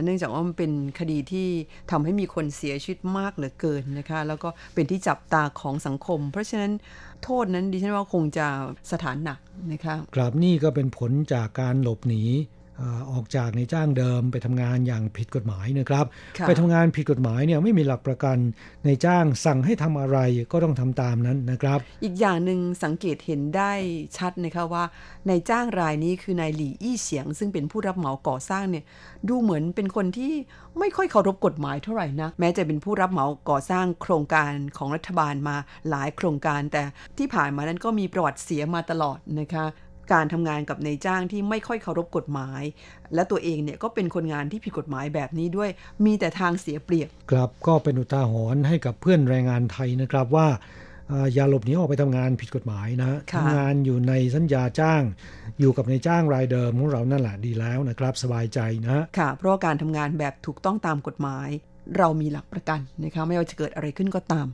[0.05, 1.49] เนื่องจากว่ามันเป็นคดีที่
[1.91, 6.73] ทำให้มีคนเสียชีวิตมากเหลือเกินนะคะ แล้วก็เป็นที่จับตาของสังคม เพราะฉะนั้น
[7.23, 8.47] โทษนั้นดิฉันว่าคงจะ
[8.93, 9.39] สถานหนัก
[9.73, 12.23] นะคะกราบนี่ก็เป็นผลจากการหลบหนี
[12.81, 16.05] อ่าออกจากในจ้างเดิมไปทำงานอย่างผิดกฎหมายนะครับ
[16.39, 18.37] ค่ะไปทำงานผิดกฎหมายเนี่ยไม่มีหลักประกัน
[18.85, 20.19] ในจ้างสั่งให้ทำอะไร
[20.53, 23.73] ก็ต้องทำตามนั้นนะครับ อีกอย่างหนึ่งสังเกตเห็นได้
[24.17, 24.85] ชัดนะคะว่า
[25.27, 28.85] ในายจ้างรายนี้คือนายหลี่อี้เฉียง ซึ่งเป็นผู้รับเหมาก่อสร้างเนี่ย
[29.29, 30.33] ดูเหมือนเป็นคนที่
[30.79, 35.57] ไม่ค่อยเคารพกฎหมายเท่าไหร่นะแม้จะเป็นผู้รับเหมาก่อสร้างโครงการของรัฐบาลมา
[35.91, 36.83] หลายโครงการ แต่
[37.19, 39.65] ที่ผ่านมานั้นก็มีประวัติเสียมาตลอดนะคะ
[40.13, 42.63] การทำงานกับนายจ้างที่ไม่ค่อยเคารพกฎหมาย
[43.15, 45.71] และตัวเองเนี่ยก็เป็นคนงานที่ผิดกฎหมายแบบนี้ด้วย
[46.05, 50.49] มีแต่ทางเสียเปรียบครับก็เป็นอุทาหรณ์ให้กับเพื่อนแรงงานไทยนะครับว่า
[51.13, 55.03] อ่าอย่าหลบหนีออกไปทำงานผิดกฎหมายนะค่ะทำงานอยู่ในสัญญาจ้าง
[55.61, 61.49] อยู่กับในายจ้างรายเดิมของเรานั่นแหละดีแล้วนะครับ สบายใจนะค่ะ เพราะว่าการทำงานแบบถูกต้องตามกฎหมาย
[61.99, 64.47] เรามีหลักประกันนะคะไม่ว่าจะเกิดอะไรขึ้นก็ตาม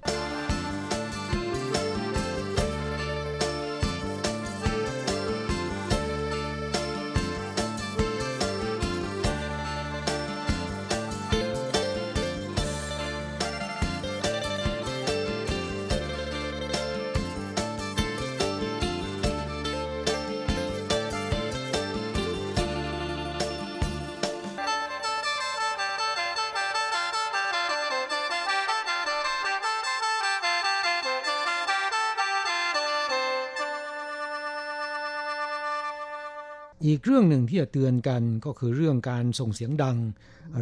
[37.05, 39.97] เรื่องหนึ่งที่จะเตือนกันก็คือเรื่องการส่งเสียงดัง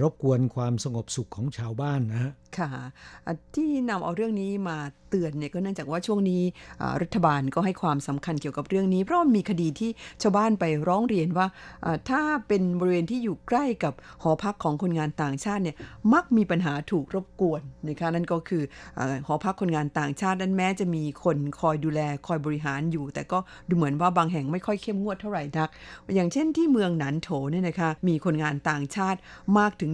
[0.02, 2.70] รบกวนความสงบสุขของชาวบ้านนะฮะค่ะ
[3.54, 4.78] ที่นำเอาเรื่องนี้มา
[5.10, 6.42] เตือนเนี่ยก็เนื่องจากว่าช่วงนี้
[7.02, 9.90] รัฐบาลก็ให้ความสำคัญเกี่ยวกับเรื่องนี้เพราะมันมีคดีที่
[10.22, 11.46] ชาวบ้านไปร้องเรียนว่า
[12.10, 15.76] ถ้าเป็นบริเวณที่อยู่ใกล้กับหอพักของคนงานต่างชาติเนี่ย
[16.12, 18.62] มักมีปัญหาถูกรบกวนนะคะนั่นก็คือ
[18.98, 23.38] อหอพักคนงานต่างชาตินั้นแม้จะมีคนคอยดูแลคอยบริหารอยู่ แต่ก็
[23.68, 25.68] ดูเหมือนว่าบางแห่งไม่ค่อยเข้มงวดเท่าไหร่นัก
[26.14, 29.18] อย่างเช่นที่เมืองหนานโถเนี่ยนะคะ มีคนงานต่างชาติ
[29.58, 29.90] มากถึง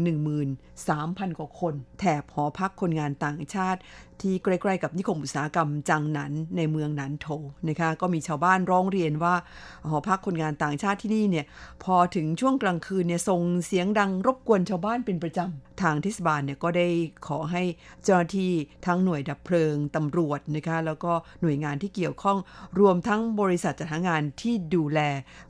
[0.69, 3.81] 13,000 กว่าคน แถบหอพักคนงานต่างชาติ
[4.23, 7.27] ที่ใกล้ๆกับนิคมอุตสาหกรรมจังหนันในเมืองหนานโถ
[7.69, 9.35] นะคะก็มีชาวบ้านร้องเรียนว่า
[9.89, 11.47] หอพักคนงานต่างชาติที่นี่เนี่ย
[11.85, 16.89] พอถึงช่วงกลางคืนเนี่ยส่งเสียงดังรบกวนชาวบ้านเป็นประจำทางเทศบาลเนี่ยก็ได้
[17.27, 17.63] ขอให้
[18.05, 18.53] เจ้าหน้าที่
[18.87, 21.13] ทั้งหน่วยดับเพลิงตำรวจนะคะแล้วก็
[21.43, 22.39] หน่วยงานที่เกี่ยวข้อง
[22.81, 25.01] รวมทั้งบริษัทจัดหางานที่ดูแล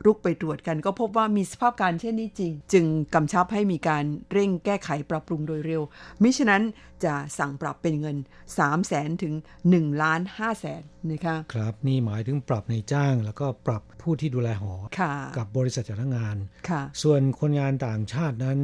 [0.04, 5.82] รุกไปตรวจกัน ก็พบว่ามีสภาพการเช่นนี้จริง จึงกำชับให้มีการเร่งแก้ไขปรับปรุงโดยเร็ว
[6.22, 6.62] มิฉะนั้น
[7.04, 8.16] จะสั่งปรับเป็นเงิน
[8.58, 9.34] 3 0 0แสนถึง
[9.68, 16.36] 1ล้าน5แสนนะคะครับนี่หมายถึงปรับในจ้าง แล้วก็ปรับผู้ที่ดูแลหอค่ะกับบริษัทจ้างงาน
[16.68, 18.60] ค่ะส่วนคนงานต่างชาตินั้น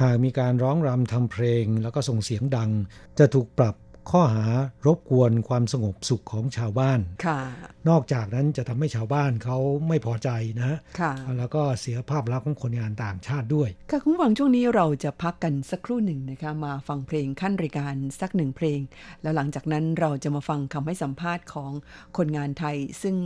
[0.00, 2.70] หากมีการร้องรำทำเพลง แล้วก็ส่งเสียงดัง
[3.18, 3.74] จะถูกปรับ
[4.10, 4.44] ข้อหา
[4.86, 7.40] รบกวนความสงบสุขของชาวบ้านค่ะ
[7.88, 10.30] นอกจากนั้นจะทำให้ชาวบ้านเขาไม่พอใจ
[10.62, 18.80] นะค่ะแล้วก็เสียภาพลักษณ์ของคนงานต่างชาติด้วย ค่ะคุณผู้ฟังช่วงนี้เราจะพักกันสักครู่หนึ่งนะคะ มาฟังเพลงขั้นรายการสักหนึ่งเพลง
[19.22, 21.72] แล้วหลังจากนั้นเราจะมาฟังคำให้สัมภาษณ์ของ
[22.16, 23.16] คนงานไทย ซึ่ง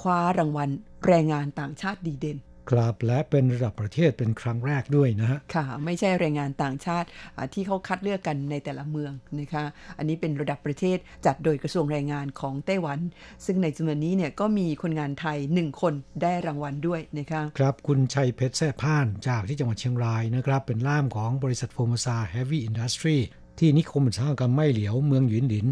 [0.00, 0.70] คว้ารางวัล
[1.06, 2.38] แรงงานต่างชาติดีเด่น
[2.70, 7.08] ครับและเป็นระดับประเทศเป็นครั้งแรกด้วยนะฮะค่ะ ไม่ใช่แรงงานต่างชาติ
[7.54, 9.64] ที่เขาคัดเลือกกันในแต่ละเมืองนะคะ
[9.98, 12.98] อันนี้เป็นระดับประเทศจัดโดยกระทรวงแรงงานของไต้หวัน
[13.44, 23.16] ซึ่งในจำนวนนี้เนี่ยก็มีคนงานไทย 1 คนได้รางวัลด้วยนะคะครับคุณชัยเพชรแซ่พ่านจากที่จังหวัดเชียงรายนะครับ เป็นล่ามของบริษัท Formosa Heavy Industry
[23.58, 25.66] ที่นิคมอุตสาหกรรมไม่เหลียวเมืองหยุนหลิน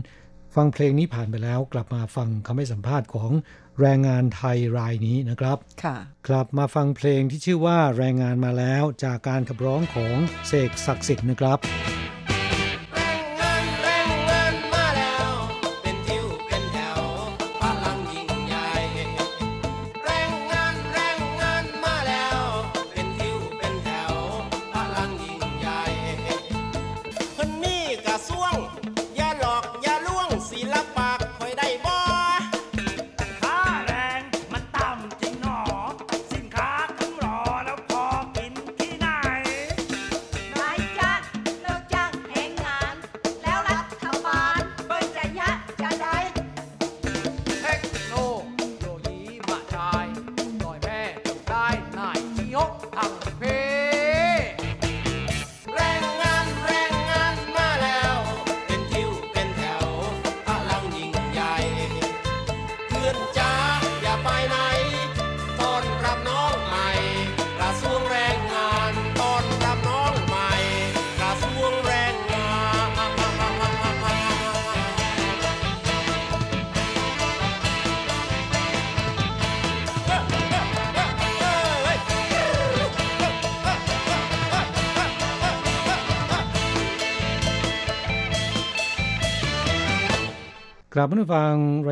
[0.55, 3.30] ฟังเพลงนี้ผ่านไปแล้ว กลับมาฟังคำให้สัมภาษณ์ของ
[3.80, 5.96] แรงงานไทยรายนี้นะครับ ค่ะ
[6.28, 11.59] กลับมาฟังเพลงที่ชื่อว่าแรงงานมาแล้วจากการขับร้องของเสกศักดิ์สิทธิ์นะครับ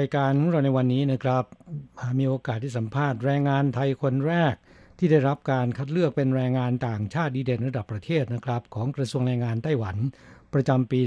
[0.09, 1.44] ายการของเราในวันนี้นะครับ
[2.18, 4.54] มีโอกาสที่สัมภาษณ์แรงงานไทยคนแรก
[4.98, 9.96] ที่ได้รับการคัดเลือกเป็นแรงงานต่างชาติดีเด่นระดับประเทศนะครับ ของกระทรวงแรงงานไต้หวัน
[10.54, 11.00] ประจำปี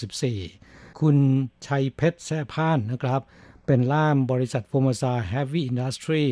[0.00, 1.16] 2564 คุณ
[1.66, 3.20] ชัยเพชรแซ่พานนะครับ
[3.66, 6.24] เป็นล่ามบริษัทโฟมซาเฮฟวี่อินดัสทรี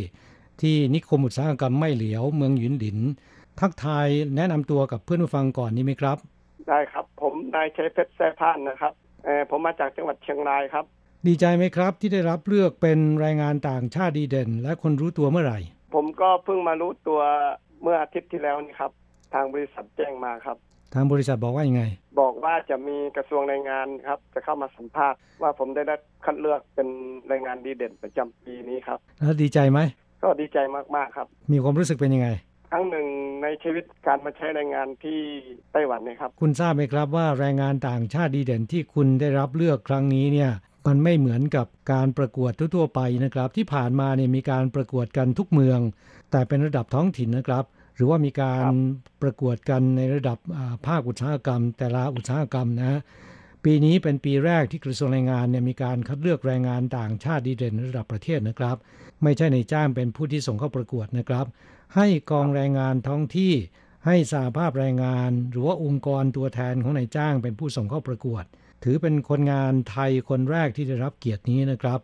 [0.60, 2.98] ที่นิคมอุตสาหกรรมไม่เหลียวเมืองหยุนหลิน
[3.60, 6.18] ทักทายแนะนำตัวกับเพื่อนผู้ฟังก่อนนี้ไหมครับ
[6.68, 8.92] ได้ครับ ผมนายชัยเพชรแซ่พานนะครับ
[9.50, 10.84] ผมมาจากจังหวัดเชียงรายครับ
[11.26, 15.58] ดีใจไหมครับ ที่ได้รับเลือกเป็นแรงงานต่างชาติดีเด่น และคนรู้ตัวเมื่อไหร่
[15.94, 17.20] ผมก็เพิ่งมารู้ตัว
[17.82, 18.90] เมื่ออาทิตย์ที่แล้วนี่ครับ
[19.34, 20.56] ทางบริษัทแจ้งมาครับ
[20.94, 21.84] ทางบริษัทบอกว่ายังไง
[22.20, 26.88] บอกว่าจะมีกระทรวงแรงงานครับ จะเข้ามาสัมภาษณ์ว่าผมได้รับคัดเลือกเป็น
[27.28, 29.80] แรงงานดีเด่นประจำปีนี้ครับ แล้วดีใจไหม
[30.22, 30.58] ก็ดีใจ
[30.96, 32.28] มากๆครับ มีความรู้สึกเป็นยังไง
[32.70, 33.06] ครั้งหนึ่ง
[33.42, 35.18] ในชีวิตการมาใช้แรงงานที่
[35.72, 40.50] ไต้หวันนี่ครับ คุณทราบไหมครับว่าแรงงานต่างชาติดีเด่นที่คุณได้รับเลือกครั้งนี้เนี่ย
[40.88, 45.80] มันไม่เหมือนกับการประกวดทั่วๆไปนะครับ ที่ผ่านมาเนี่ยมีการประกวดกันทุกเมือง
[46.30, 47.64] แต่เป็นระดับท้องถิ่นนะครับ
[47.96, 48.72] หรือว่ามีการ
[49.22, 50.38] ประกวดกันในระดับ
[50.86, 53.00] ภาคอุตสาหกรรม แต่ละอุตสาหกรรมนะ
[53.64, 58.76] ปีนี้เป็นปีแรกที่กระทรวงแรงงานเนี่ยมีการคัดเลือกแรงงานต่างชาติดีเด่นระดับประเทศนะครับ
[59.22, 61.46] ไม่ใช่ในจ้างเป็นผู้ที่ส่งเข้าประกวดนะครับ
[61.96, 63.52] ให้กองแรงงานท้องที่
[64.06, 68.44] ให้สาภาพแรงงาน หรือว่าองค์กรตัวแทนของนายจ้างเป็นผู้ส่งเข้าประกวด
[68.84, 72.00] ถือเป็นคนงานไทยคนแรกที่ได้รับเกียรตินี้นะครับ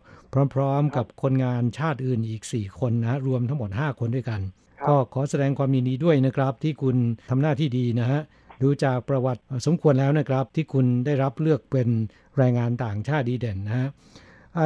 [0.55, 4.41] พร้อมๆกับคนงานชาติอื่นอีก 4 คนนะรวมทั้งหมด 5 คนด้วยกัน
[4.87, 6.95] ก็ขอแสดงความยินดีด้วยนะครับ ที่คุณ
[7.29, 8.21] ทำหน้าที่ดีนะฮะ
[8.63, 11.89] ดูจากประวัติสมควรแล้วนะครับ ที่คุณได้รับเลือกเป็น
[12.37, 13.87] แรงงานต่างชาติดีเด่นนะฮะ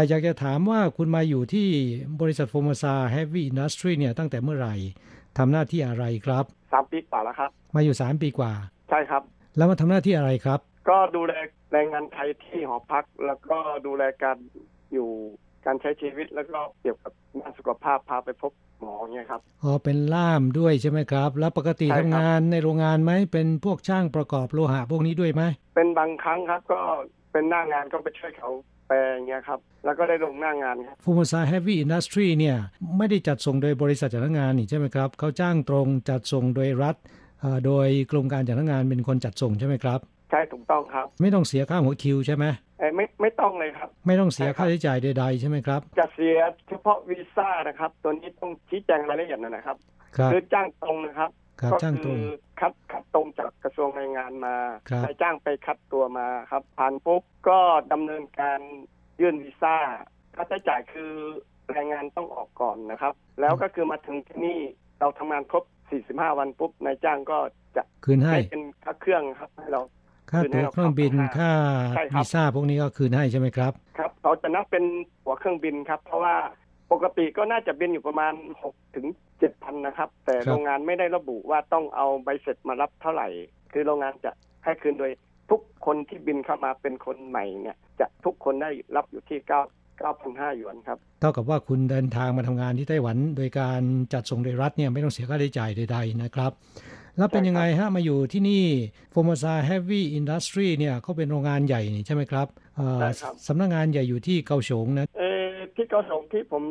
[0.09, 1.67] อยากจะถามว่าคุณมาอยู่ที่
[2.21, 4.75] บริษัท Formosa Heavy Industry เนี่ยตั้งแต่เมื่อไหร่
[5.37, 6.43] ทำหน้าที่อะไรครับ
[6.73, 8.51] สามปีกว่าแล้วครับ มาอยู่สามปีกว่า
[8.89, 9.21] ใช่ครับ
[9.57, 11.33] แล้วมาทำหน้าที่อะไรครับ ก็ดูแล
[11.71, 14.37] แรงงานไทยที่หอพัก แล้วก็ดูแลการ
[14.93, 15.09] อยู่
[15.65, 18.51] การใช้ชีวิตแล้วก็เกี่ยวกับด้านสุขภาพพาไปพบ
[18.81, 25.43] หมอเนี่ยครับอ๋อเป็นล่ามด้วยใช่ไหมครับ แล้วปกติทำงานในโรงงานไหมเป็นพวกช่างประกอบโลหะพวกนี้ด้วยไหม
[25.75, 26.79] เป็นบางครั้งครับก็
[27.31, 28.49] เป็นหน้างานก็ไปช่วยเขา
[28.87, 32.57] แปลอย่างเงี้ยครับแล้วก็ได้ลงหน้างานครับฟูมซาเฮฟวี่อินดัสทรีเนี่ย
[32.97, 36.95] ไม่ได้จัดส่งโดยบริษัทจัดงานนี่ใช่ไหมครับเขาจ้างตรงจัดส่งโดยรัฐ
[37.65, 39.99] โดยกรมการจัดงานเป็นคนจัดส่งใช่ไหมครับ
[40.29, 42.45] ใช่ถูกต้องครับ ไม่ต้องเสียค่าหัวคิวใช่ไหม
[42.79, 46.37] เอ้ไม่ไม่ต้องเลยครับ ไม่ต้องเสียค่าใช้จ่ายใดๆใช่ไหมครับ จะเสีย
[46.69, 49.77] เฉพาะวีซ่านะครับ ตัวนี้ต้องชี้แจงรายละเอียดหน่อยนะครับ
[50.17, 52.23] ครับคือจ้างตรงนะครับครับก็จ้างตคืรงอ
[52.59, 54.55] คัดคัดตรงจากกระทรวงแรงงานมา
[54.89, 57.59] ครับนายจ้างไปคัดตัวมาครับ ผ่านปุ๊บก็
[57.93, 58.59] ดำเนินการ
[59.19, 59.77] ยื่นวีซ่า
[60.35, 61.13] ค่าใช้จ่ายคือ
[61.71, 64.59] แรงงานต้องออกก่อนนะครับ แล้วก็คือมาถึงที่นี่
[64.99, 65.63] เราทำงานครบ
[65.97, 67.37] 45 วันปุ๊บนายจ้างก็
[67.75, 69.81] จะคืนให้เป็นค่าเครื่องครับให้เรา
[70.31, 71.51] ค่าคืนให้ตั๋วเราเครื่องบินครับค่า
[71.95, 74.83] ใช่ครับวีซ่าพวกนี้ก็คืนให้ใช่ไหมครับ ครับเขาจะนับเป็น
[75.23, 76.35] หัวเครื่องบินครับ เพราะว่า
[76.91, 79.05] ปกติก็น่าจะบินอยู่ประมาณหกถึง
[79.39, 83.27] เจ็ดพันนะครับ แต่โรงงานไม่ได้ระบุว่าต้องเอาใบเสร็จมารับเท่าไหร่
[83.71, 84.31] คือโรงงานจะ
[84.63, 85.11] ให้คืนโดย
[85.51, 89.61] ทุกคนที่บินเข้ามาเป็นคนใหม่เนี่ย จะทุกคนได้รับอยู่ที่เก้า
[89.99, 93.81] เก้าพันห้าหยวนครับ เท่ากับว่าคุณเดินทางมาทำงานที่ไต้หวัน โดยการ
[94.13, 96.51] จัดส่งโดยรัฐเนี่ยไม่ต้องเสียค่าใช้จ่ายใดๆนะครับ
[97.17, 98.63] แล้วเป็นยังไงฮะมาอยู่ที่นี่
[99.13, 105.45] Formosa Heavy Industry เนี่ยเขาเป็นโรงงานใหญ่นี่ใช่ไหมครับเอ่อใช่ครับสำนักงานใหญ่อยู่ที่เกาฉงนะเออ
[105.75, 106.63] ที่เกาสงที่ผม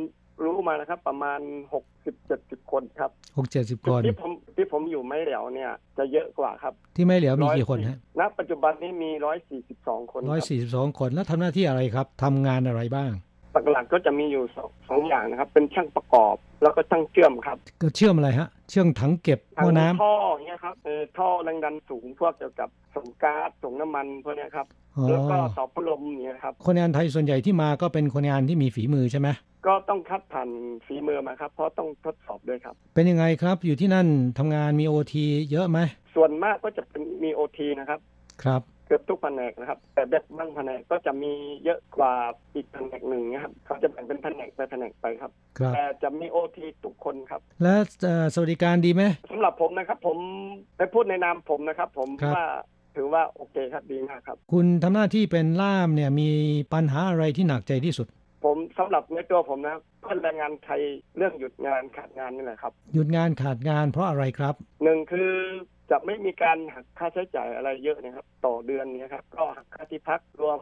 [0.45, 1.41] รู้มานะครับ ประมาณ
[1.75, 13.13] หกสิบเจ็ดสิบคนครับหกเจ็ดสิบคนที่ผมที่ผมอยู่ไม่เหลียวเนี่ย จะเยอะกว่าครับ ที่ไม่เหลียวมีกี่คนฮะณปัจจุบันนี้มีร้อยสี่สิบสองคนร้อยครับสี่สิบสองคนแล้วทำหน้าที่อะไรครับทำงานอะไรบ้าง
[13.73, 29.29] หลักๆก็จะมีอยู่สองสองอย่างนะครับ เป็นช่างประกอบแล้วก็ช่างเชื่อมครับก็เชื่อมอะไรฮะ เชื่อมถังเก็บหม้อน้ำท่ออย่างเงี้ยครับเออท่อแรงดันสูงพวกเกี่ยวกับส่งก๊าซส่งน้ำมันพวกเนี้ยครับอ๋อ แล้วก็ต่อพัดลมอย่างเงี้ยครับ คนงานไทยส่วนใหญ่ที่มาก็เป็นคนงานที่มีฝีมือใช่ไหม
[29.67, 30.49] ก็ต้องคัดผ่าน
[30.87, 34.07] ฝีมือมาครับ เพราะต้องทดสอบด้วยครับ เป็นยังไงครับ อยู่ที่นั่น
[34.39, 35.79] ทำงานมีโอทีเยอะไหม
[36.15, 38.01] ส่วนมากก็จะเป็นมีโอทีนะครับ
[38.45, 41.33] ครับเกือบทุกแผนกนะครับ แต่แบบบางแผนกก็จะมี
[41.65, 42.13] เยอะกว่า
[42.55, 50.19] อีกแผนกหนึ่งนะครับเขาจะแบ่งเป็นแผนกไปแผนกไปครับครับแต่จะมีโอทีทุกคนครับ และเอ่อสวัสดิการดีไหมสำหรับผมนะครับ ผม
[50.77, 52.47] ไปพูดในนามผมนะครับ ผมครับว่า
[52.99, 56.31] ถือว่าโอเคครับดีมากครับ คุณทำหน้าที่เป็นล่ามเนี่ยมี
[56.73, 58.07] ปัญหาอะไรที่หนักใจที่สุด
[58.45, 60.81] ผมสำหรับในตัวผมนะเพื่อนแรงงานไทย
[61.17, 65.33] เรื่องหยุดงานขาดงานนี่แหละครับ หยุดงานขาดงานเพราะอะไรครับหนึ่งคือ
[65.91, 70.61] จะไม่มีการหักค่าใช้จ่ายอะไรเยอะนะครับ ต่อเดือนเนี้ครับ ก็หักค่าที่พักรวม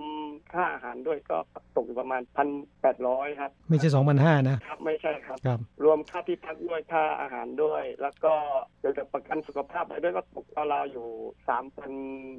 [0.53, 1.39] ค่าอาหารด้วยก็
[1.77, 2.49] ตกอยู่ประมาณพัน
[2.83, 8.33] แปดร้อยครับ ไม่ใช่สองพันห้านะครับไม่ใช่ครับครับรวมค่าที่พักด้วยค่าอาหารด้วย แล้วก็
[8.81, 11.07] เกี่ยวกับประกันสุขภาพอะไรด้วยก็ตกราวๆอยู่
[11.49, 11.93] สามพัน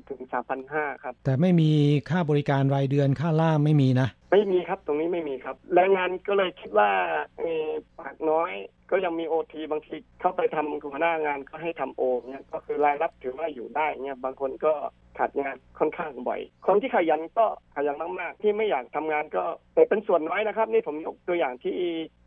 [0.10, 1.70] ถึงสามพันห้าครับ แต่ไม่มี
[2.10, 6.90] ค่าบริการรายเดือนค่าล่ามไม่มีนะ ไม่มีครับตรงนี้ไม่มีครับแรงงานก็เลยคิดว่า
[7.38, 7.70] เอ่อ
[8.00, 8.54] ปากน้อย
[8.92, 14.74] ก็ยังมีโอทีบางทีเข้าไปทำหัวหน้างานก็ให้ทำโอเนี่ยก็คือรายรับถือว่าอยู่ได้เนี่ยบางคนก็
[15.18, 21.76] ขาดงานค่อนข้างบ่อย คนที่ขยันก็ขยันมากๆ ที่ไม่อยากทำงานก็แต่เป็นส่วนน้อยนะครับ นี่ผมยกตัวอย่างที่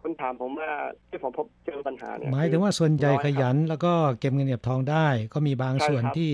[0.03, 0.71] คุณถามผมว่า
[1.09, 6.31] ที่ผมพบเจอปัญหาเนี่ยหมายถึงว่าส่วนใหญ่อยขครับยันแล้วก็เก็บเงินเก็บทองได้ ก็มีบางใช่ส่วนครับที่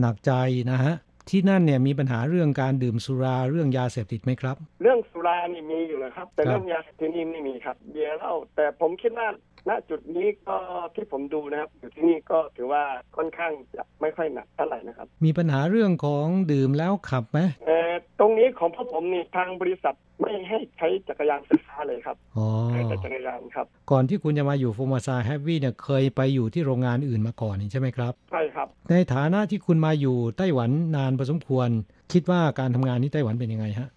[0.00, 0.32] หนักใจ
[0.70, 0.94] นะฮะ
[1.30, 9.28] ที่นั่นเนี่ยมีปัญหาเรื่องการดื่มสุราเรื่องยาเสพติดไหมครับ เรื่องสุรานี่มีอยู่เลยครับ แต่ครับเรื่องยาเสพติดนี่ไม่มีครับเบียร์เหล้าแต่ผมคิดว่า
[9.68, 10.56] ณจุดนี้ก็
[10.94, 12.82] ที่ผมดูนะครับอยู่ที่นี่ก็ถือว่า
[13.16, 31.68] ค่อนข้างจะไม่ค่อยหนักเท่าไหร่นะครับ มีปัญหาเรื่องของดื่มแล้วขับไหมเอ่อตรงนี้ของพวกผมนี่ทางบริษัทไม่ให้ใช้จักรยานไฟฟ้าเลยครับอ๋อใช้แต่จักรยานครับ ก่อนที่คุณจะมาอยู่โฟมาซาแฮปปี้เนี่ยเคยไปอยู่ที่โรงงานอื่นมาก่อนนี่ใช่ไหมครับใช่ครับ ในฐานะที่คุณมาอยู่ไต้หวันนานพอสมควร
[32.12, 33.88] คิดว่าการทำงานที่ไต้หวันเป็นยังไงฮะ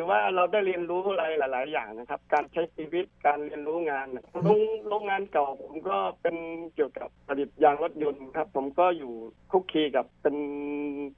[0.00, 4.06] รือว่าเราได้เรียนรู้อะไรหลาย ๆ อย่างนะครับ การใช้ชีวิตการเรียนรู้งาน
[4.44, 6.36] โรงโรงงานเก่าผมก็เป็น
[6.74, 9.12] เกี่ยวกับผลิตยางรถยนต์ครับ ผมก็อยู่
[9.52, 10.36] คุกคีกับเป็น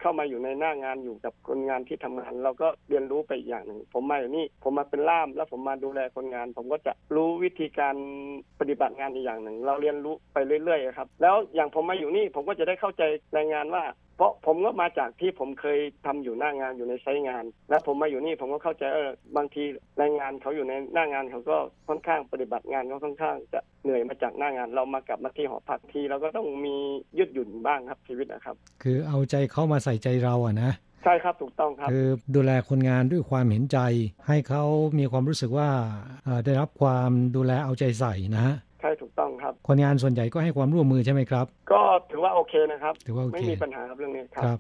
[0.01, 7.97] เข้ามาอยู่ในหน้างานอยู่กับคนงานที่ทำงาน เราก็เรียนรู้ไปอีกอย่างหนึ่งผมมาอยู่นี่ผมมาเป็นล่ามแล้วผมมาดูแลคนงาน ผมก็จะรู้วิธีการ
[8.61, 13.03] ปฏิบัติงานอีกอย่างหนึ่ง เราเรียนรู้ไปเรื่อย ๆ ครับ แล้วอย่างผมมาอยู่นี่ผมก็จะได้เข้าใจ
[13.35, 13.85] แรงงานว่า
[14.17, 19.63] เพราะผมก็มาจากที่ผมเคยทำอยู่หน้างานอยู่ในไซต์งาน และผมมาอยู่นี่ผมก็เข้าใจเออบางที
[19.99, 21.57] แรงงานเขาอยู่ในหน้างานเขาก็
[21.89, 26.77] ค่อนข้างปฏิบัติงานเขาค่อนข้างจะเหนื่อยมาจากหน้างาน เรามากลับมาที่หอพักทีเราก็ต้องมี
[27.19, 30.73] ยืดหยุ่นบ้างครับชีวิตนะครับ คือเอาใจเขามาใส่ใจเราอะนะ
[31.05, 33.79] ใช่ครับถูกต้องครับคือดูแลคนงานด้วยความเห็นใจ
[34.29, 34.65] ให้เขา
[34.99, 35.69] มีความรู้สึกว่า
[36.25, 44.59] เอ่อได้รับความดูแลเอาใจใส่นะฮะใช่ถูกต้องครับคนงานส่วนใหญ่ก็ให้ความร่วมมือใช่ไหมครับ ก็ถือว่าโอเคนะครับถือว่าโอเคไม่มีปัญหาครับเรื่องนี้ครับครับ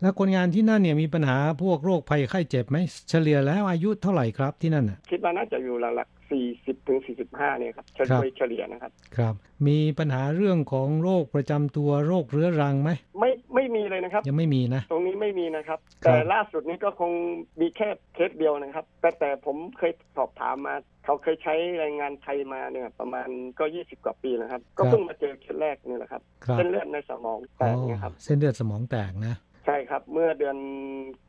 [0.00, 2.76] แล้วคนงานที่นั่นเนี่ยมีปัญหาพวกโรคภัยไข้เจ็บไหม
[3.10, 9.34] เฉลี่ยแล้วอายุเท่าไหร่ครับที่นั่นน่ะคิดว่าน่าจะอยู่หลักๆสี่สิบถึงสี่สิบห้าเนี่ยครับเฉครัลี่บยเฉลี่ยนะครับ ครับ
[9.66, 12.90] มีปัญหาเรื่องของโรคประจำตัวโรคเรื้อรังไหม
[13.20, 17.12] ไม่ไม่มีเลยนะครับ ยังไม่มีนะ ตรงนี้ไม่มีนะครับครับ แต่ล่าสุดนี้ก็คง
[17.60, 20.74] มีแค่เคสเดียวนะครับ แต่แต่ผมเคยสอบถามมา
[21.04, 23.28] เขาเคยใช้แรงงานไทยมาเนี่ยประมาณ
[23.58, 29.34] ก็ยี่สิบกว่าปีนะครับ ก็เพิ่งมาเจอเคสแรกนี่แหละครับครับเส้นเลือดในสมองแตอ๋กอเนี่ยครับ เส้นเลือดสมองแตกนะ
[29.70, 30.56] ใช่ครับ เมื่อเดือน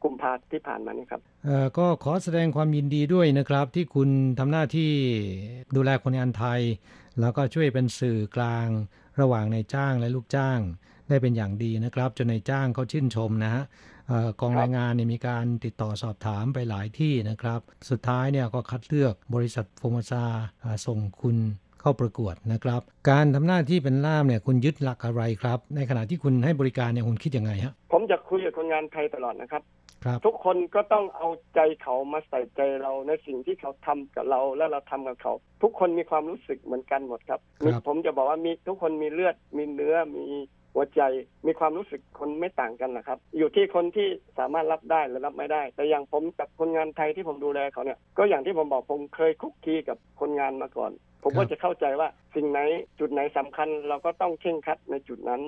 [0.03, 4.09] กุมภาที่ผ่านมานี่ครับเอ่อก็ขอแสดงความยินดีด้วยนะครับ ที่คุณ
[4.39, 4.91] ทำหน้าที่
[5.75, 6.61] ดูแลคนงานไทย
[7.19, 8.67] แล้วก็ช่วยเป็นสื่อกลาง
[9.21, 10.59] ระหว่างนายจ้างและลูกจ้าง
[11.09, 13.63] ได้เป็นอย่างดีนะครับ จนนายจ้างเขาชื่นชมนะฮะ
[14.41, 17.59] กองแรงงานเนี่ยมีการติดต่อสอบถามไปหลายที่นะครับ
[17.89, 20.23] สุดท้ายเนี่ยก็คัดเลือกบริษัทโฟมซา
[20.85, 21.37] ส่งคุณ
[21.81, 29.63] เข้าประกวดนะครับ การทำหน้าที่เป็นล่ามเนี่ยคุณยึดหลักอะไรครับ ในขณะที่คุณให้บริการเนี่ยคุณคิดยังไงฮะผมจะคุยกับคนงานไทยตลอดนะครับ
[30.03, 40.25] ครับทุกคนก็ต้องเอาใจเขามาใส่ใจเราในสิ่งที่เขาทำกับเราและเราทำกับเขา ทุกคนมีความรู้สึกเหมือนกันหมดครับครับผมจะบอกว่ามีทุกคนมีเลือดมีเนื้อมี
[40.75, 41.01] หัวใจ
[41.47, 44.07] มีความรู้สึกคนไม่ต่างกันนะครับ อยู่ที่คนที่
[44.39, 50.91] สามารถรับได้หรือรับไม่ได้ แต่อย่างผมกับคนงานไทยที่ผมดูแลเขาเนี่ย ก็อย่างที่ผมบอกผมเคยคุกคีกับคนงานมาก่อน
[51.23, 52.59] ผมก็จะเข้าใจว่าสิ่งไหน
[52.99, 55.41] จุดไหนสำคัญเราก็ต้องเข่งครัดในจุดนั้น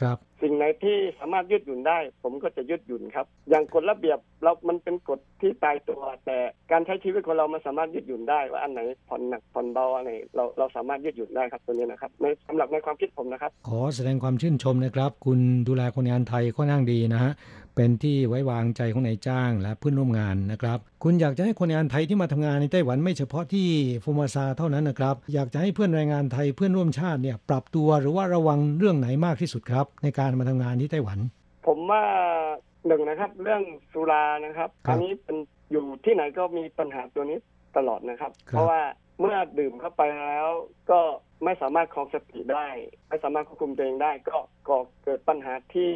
[0.00, 6.38] ครับสิ่งไหนที่สามารถยืดหยุ่นได้ ผมก็จะยืดหยุ่นครับ อย่างกฎระเบียบเรา มันเป็นกฎที่ตายตัว แต่
[6.72, 17.32] การใช้ชีวิตของเรามันสามารถยืดหยุ่นได้ว่าอันไหนผ่อนหนักผ่อนเบาอันไหนเราเราสามารถยืดหยุ่นได้ครับตัวนี้นะครับในสำหรับในความคิดผมนะครับ ขอแสดงความชื่นชมนะครับ คุณดูแลคนงานไทยค่อนข้างดีนะฮะ
[17.76, 23.68] เป็นที่ไว้วางใจของนายจ้างและเพื่อนร่วมงานนะครับ คุณอยากจะให้คนงานไทยที่มาทำงานในไต้หวันไม่เฉพาะที่
[24.04, 31.18] ฟูมาซาเท่านั้นนะครับ อยากจะให้เพื่อนแรงงานไทยเพื่อนร่วมชาติเนี่ยปรับตัวหรือว่าระวังเรื่องไหนมากที่สุดครับในการมาทำงานที่ไต้หวัน
[31.66, 32.02] ผมว่า
[32.86, 33.62] หนึ่งนะครับ เรื่อง
[33.92, 35.36] สุรานะครับครับอันนี้เป็น
[35.72, 37.38] อยู่ที่ไหนก็มีปัญหาตัวนี้
[37.76, 38.80] ตลอดนะครับครับเพราะว่า
[39.20, 40.48] เมื่อดื่มเข้าไปแล้ว
[40.90, 41.00] ก็
[41.44, 42.66] ไม่สามารถครองสติได้
[43.08, 45.90] ไม่สามารถควบคุมตัวเองได้ ก็ก่อเกิดปัญหาที่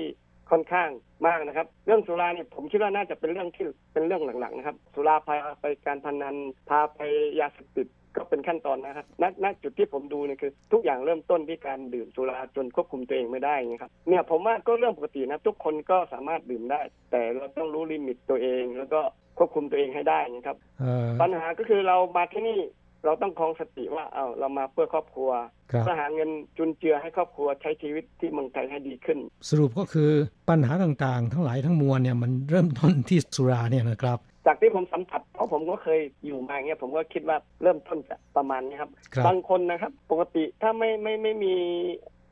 [0.51, 0.91] ค่อนข้าง
[1.27, 6.37] มากนะครับ เรื่องสุราเนี่ยผมคิดว่าน่าจะเป็นเรื่องที่เป็นเรื่องหลังๆนะครับ สุราพาไปการพนัน
[6.69, 7.01] พาไป
[7.41, 7.87] ยาเสพติด
[8.17, 16.81] ก็เป็นขั้นตอนนะครับณณจุดที่ผมดูเนี่ยคือ ทุกอย่างเริ่มต้นที่การดื่มสุราจนควบคุมตัวเองไม่ได้นะครับเนี่ยผมว่าก็เรื่องปกตินะทุกคนก็สามารถดื่มได้
[17.11, 19.01] แต่เราต้องรู้ลิมิตตัวเอง แล้วก็
[19.39, 22.61] ควบคุมตัวเองให้ได้นะครับเอ่อปัญหาก็คือเรามาที่นี่
[23.05, 25.31] เราต้องครองสติว่าเอาเรามาเพื่อครอบครัว
[25.73, 30.11] ครับเพื่อหาเงินจุนเจือให้ครอบครัวใช้ชีวิตที่เมืองไทยให้ดีขึ้น สรุปก็คือ
[30.49, 41.55] ปัญหาต่างๆ ทั้งหลายทั้งมวลเนี่ยมันเริ่มต้นที่สุราเนี่ยนะครับ จากที่ผมสัมผัสเพราะผมก็เคยอยู่มาอย่างเงี้ยผมก็คิดว่าเริ่มต้นจะประมาณนี้ครับครับ บางคนนะครับ ปกติถ้าไม่ไม่ไม่มี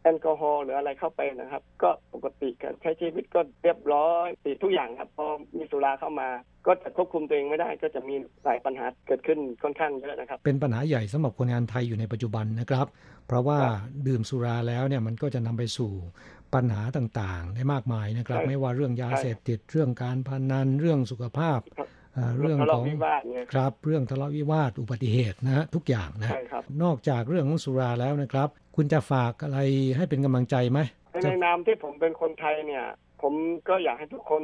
[0.03, 6.29] แอลกอฮอล์หรืออะไรเข้าไปนะครับ ก็ปกติการใช้ชีวิตก็เรียบร้อยติทุกอย่างครับพอมีสุราเข้ามา
[6.67, 12.87] ก็จะควบคุมตัวเองไม่ได้ ก็จะมีหลายปัญหาเกิดขึ้นค่อนข้างเยอะนะครับ เป็นปัญหาใหญ่สำหรับคนงานไทยอยู่ในปัจจุบันนะครับ
[13.27, 13.59] เพราะว่า
[14.07, 15.93] ดื่มสุราแล้วเนี่ยมันก็จะนำไปสู่
[16.55, 21.87] ปัญหาต่างๆ ได้มากมายนะครับ ใช่ไม่ว่าเรื่องยาใช่เสพติดเรื่องการพนันเรื่องสุขภาพเอ่อ
[22.39, 29.59] เรื่องทะขเลาะองวิวาทเนี่ยครับเรื่องทะเลาะวิวาทอุบัติเหตุนะฮะทุกอย่างนะใช่ครับนอกจากเรื่องของสุราแล้วนะครับ คุณจะฝากอะไร
[29.97, 30.79] ให้เป็นกำลังใจไหม
[31.23, 32.85] ในนามที่ผมเป็นคนไทยเนี่ย
[33.23, 33.35] ผม
[33.69, 34.43] ก็อยากให้ทุกคน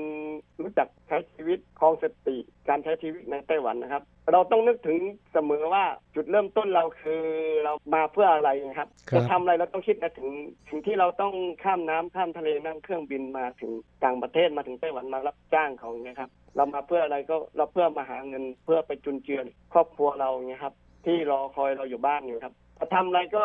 [0.62, 2.36] รู้จักใช้ชีวิตครองสติ
[2.68, 4.02] การใช้ชีวิตในไต้หวันนะครับ
[4.32, 4.98] เราต้องนึกถึง
[5.32, 7.22] เสมอว่าจุดเริ่มต้นเราคือ
[7.64, 10.28] เรามาเพื่ออะไรนะครับครับจะทำอะไรเราต้องคิดนะถึง
[10.68, 13.72] สิ่งที่เราต้องข้ามน้ำข้ามทะเลนั่งเครื่องบินมาถึง
[14.04, 20.74] ต่างประเทศมาถึงไต้หวันมารับจ้างเขาเนี่ยครับ เรามาเพื่ออะไรก็เราเพื่อมาหาเงินเพื่อไปจุนเจือครอบครัวเราเนี่ยครับ
[21.06, 23.44] ที่รอคอยเราอยู่บ้านอยู่ครับจะทำอะไรก็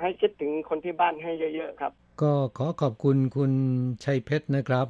[0.00, 1.92] ให้คิดถึงคนที่บ้านให้เยอะๆครับ
[2.22, 3.52] ก็ขอขอบคุณคุณ
[4.04, 4.86] ชัยเพชรนะครับ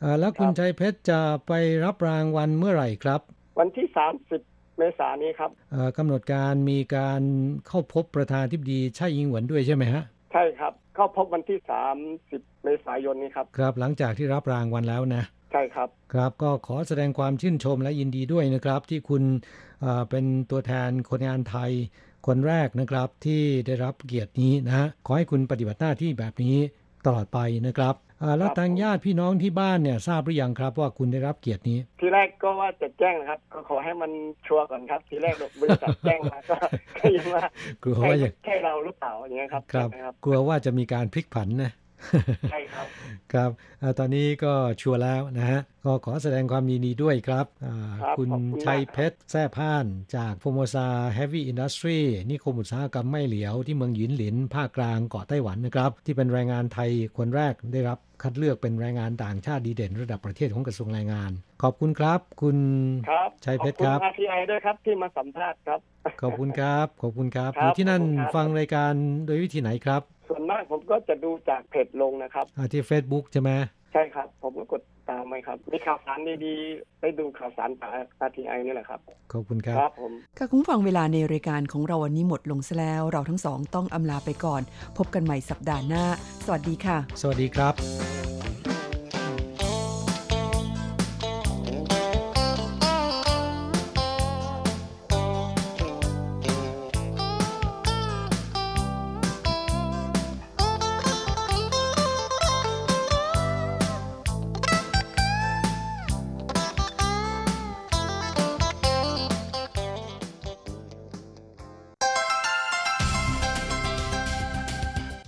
[0.00, 1.52] เอ่อแล้วคุณครับชัยเพชรจะไป
[1.84, 3.20] รับรางวัลเมื่อไหร่ครับ
[3.58, 3.86] วันที่
[4.32, 7.22] 30 เมษายนนี้ครับเอ่อกำหนดการมีการ
[7.66, 10.02] เข้าพบประธานทิบดีไช่อิงหวนด้วยใช่ไหมฮะ
[10.32, 11.58] ใช่ครับ เข้าพบวันที่
[12.12, 19.22] 30 เมษายนนี้ครับครับ หลังจากที่รับรางวัลแล้วนะใช่ครับครับก็ขอแสดงความชื่นชมและยินดีด้วยนะครับ ที่คุณ
[19.80, 21.72] เอ่อเป็นตัวแทนคนงานไทย
[22.26, 26.56] คนแรกนะครับที่ได้รับเกียรตินี้นะฮะขอให้คุณปฏิบัติหน้าที่แบบนี้
[27.06, 34.10] ตลอดไปนะครับเอ่อแล้วครับทางญาติพี่น้องที่บ้านเนี่ยทราบหรือยังครับว่าคุณได้รับเกียรตินี้ ทีแรกก็ว่าจะแจ้งนะครับ ก็ขอให้มัน
[34.46, 36.56] ชัวร์ก่อนครับ ทีแรกบริษัทแจ้งมาก็
[36.96, 37.42] ก็ยังว่า
[37.82, 41.72] กลัวใช่ว่าจะใช่เราหรือเปล่าอย่างเงี้ยครับครับใช่ไหมครับกลัวว่าจะมีการพลิกผันนะ
[42.50, 42.86] ใช่ครับ
[43.32, 43.50] ครับ
[43.80, 49.86] เอ่อตอนนี้ก็ชัวร์แล้วนะฮะ ก็ขอแสดงความยินดีด้วยครับอ่าครับคุณขอบคุณมากชัยเพชรแซ่พ่าน
[50.16, 51.98] จากโฟโมซาเฮฟวี่อินดัสทรี
[52.30, 62.58] นิคมอุตสาหกรรมไม่เหลียวที่เมืองหยินหลินภาคกลางเกาะไต้หวันนะครับ ที่เป็นแรงงานไทยคนแรกได้รับ คัดเลือกเป็นแรงงานต่างชาติดีเด่น ระดับประเทศของกระทรวงแรงงาน ขอบคุณครับ คุณ
[63.10, 65.80] ครับชัยเพชรขอบครับคุณ RTI ด้วยครับที่มาสัมภาษณ์ครับ
[66.22, 68.92] ขอบคุณครับ ขอบคุณครับคอรับยู่ที่นั่นขอบคุณครับฟังรายการ
[69.26, 73.50] โดยวิธีไหนครับ ส่วนมากผมก็จะดูจากเพจลงนะครับอ่าที่ Facebook ใช่ไหม
[73.92, 77.90] ใช่ครับ ผมก็กด ตามไว้ครับ มีข่าวสารดีๆได้ดูข่าวสารจาก
[78.28, 79.00] RTI นี่แหละครับ
[79.32, 84.62] ขอบคุณครับครับผมค่ะคุณผู้ฟังเวลาในรายการของเราวันนี้หมดลงซะแล้ว เราทั้งสองต้องอำลาไปก่อน
[84.98, 86.04] พบกันใหม่สัปดาห์หน้า
[86.44, 87.74] สวัสดีค่ะ สวัสดีครับ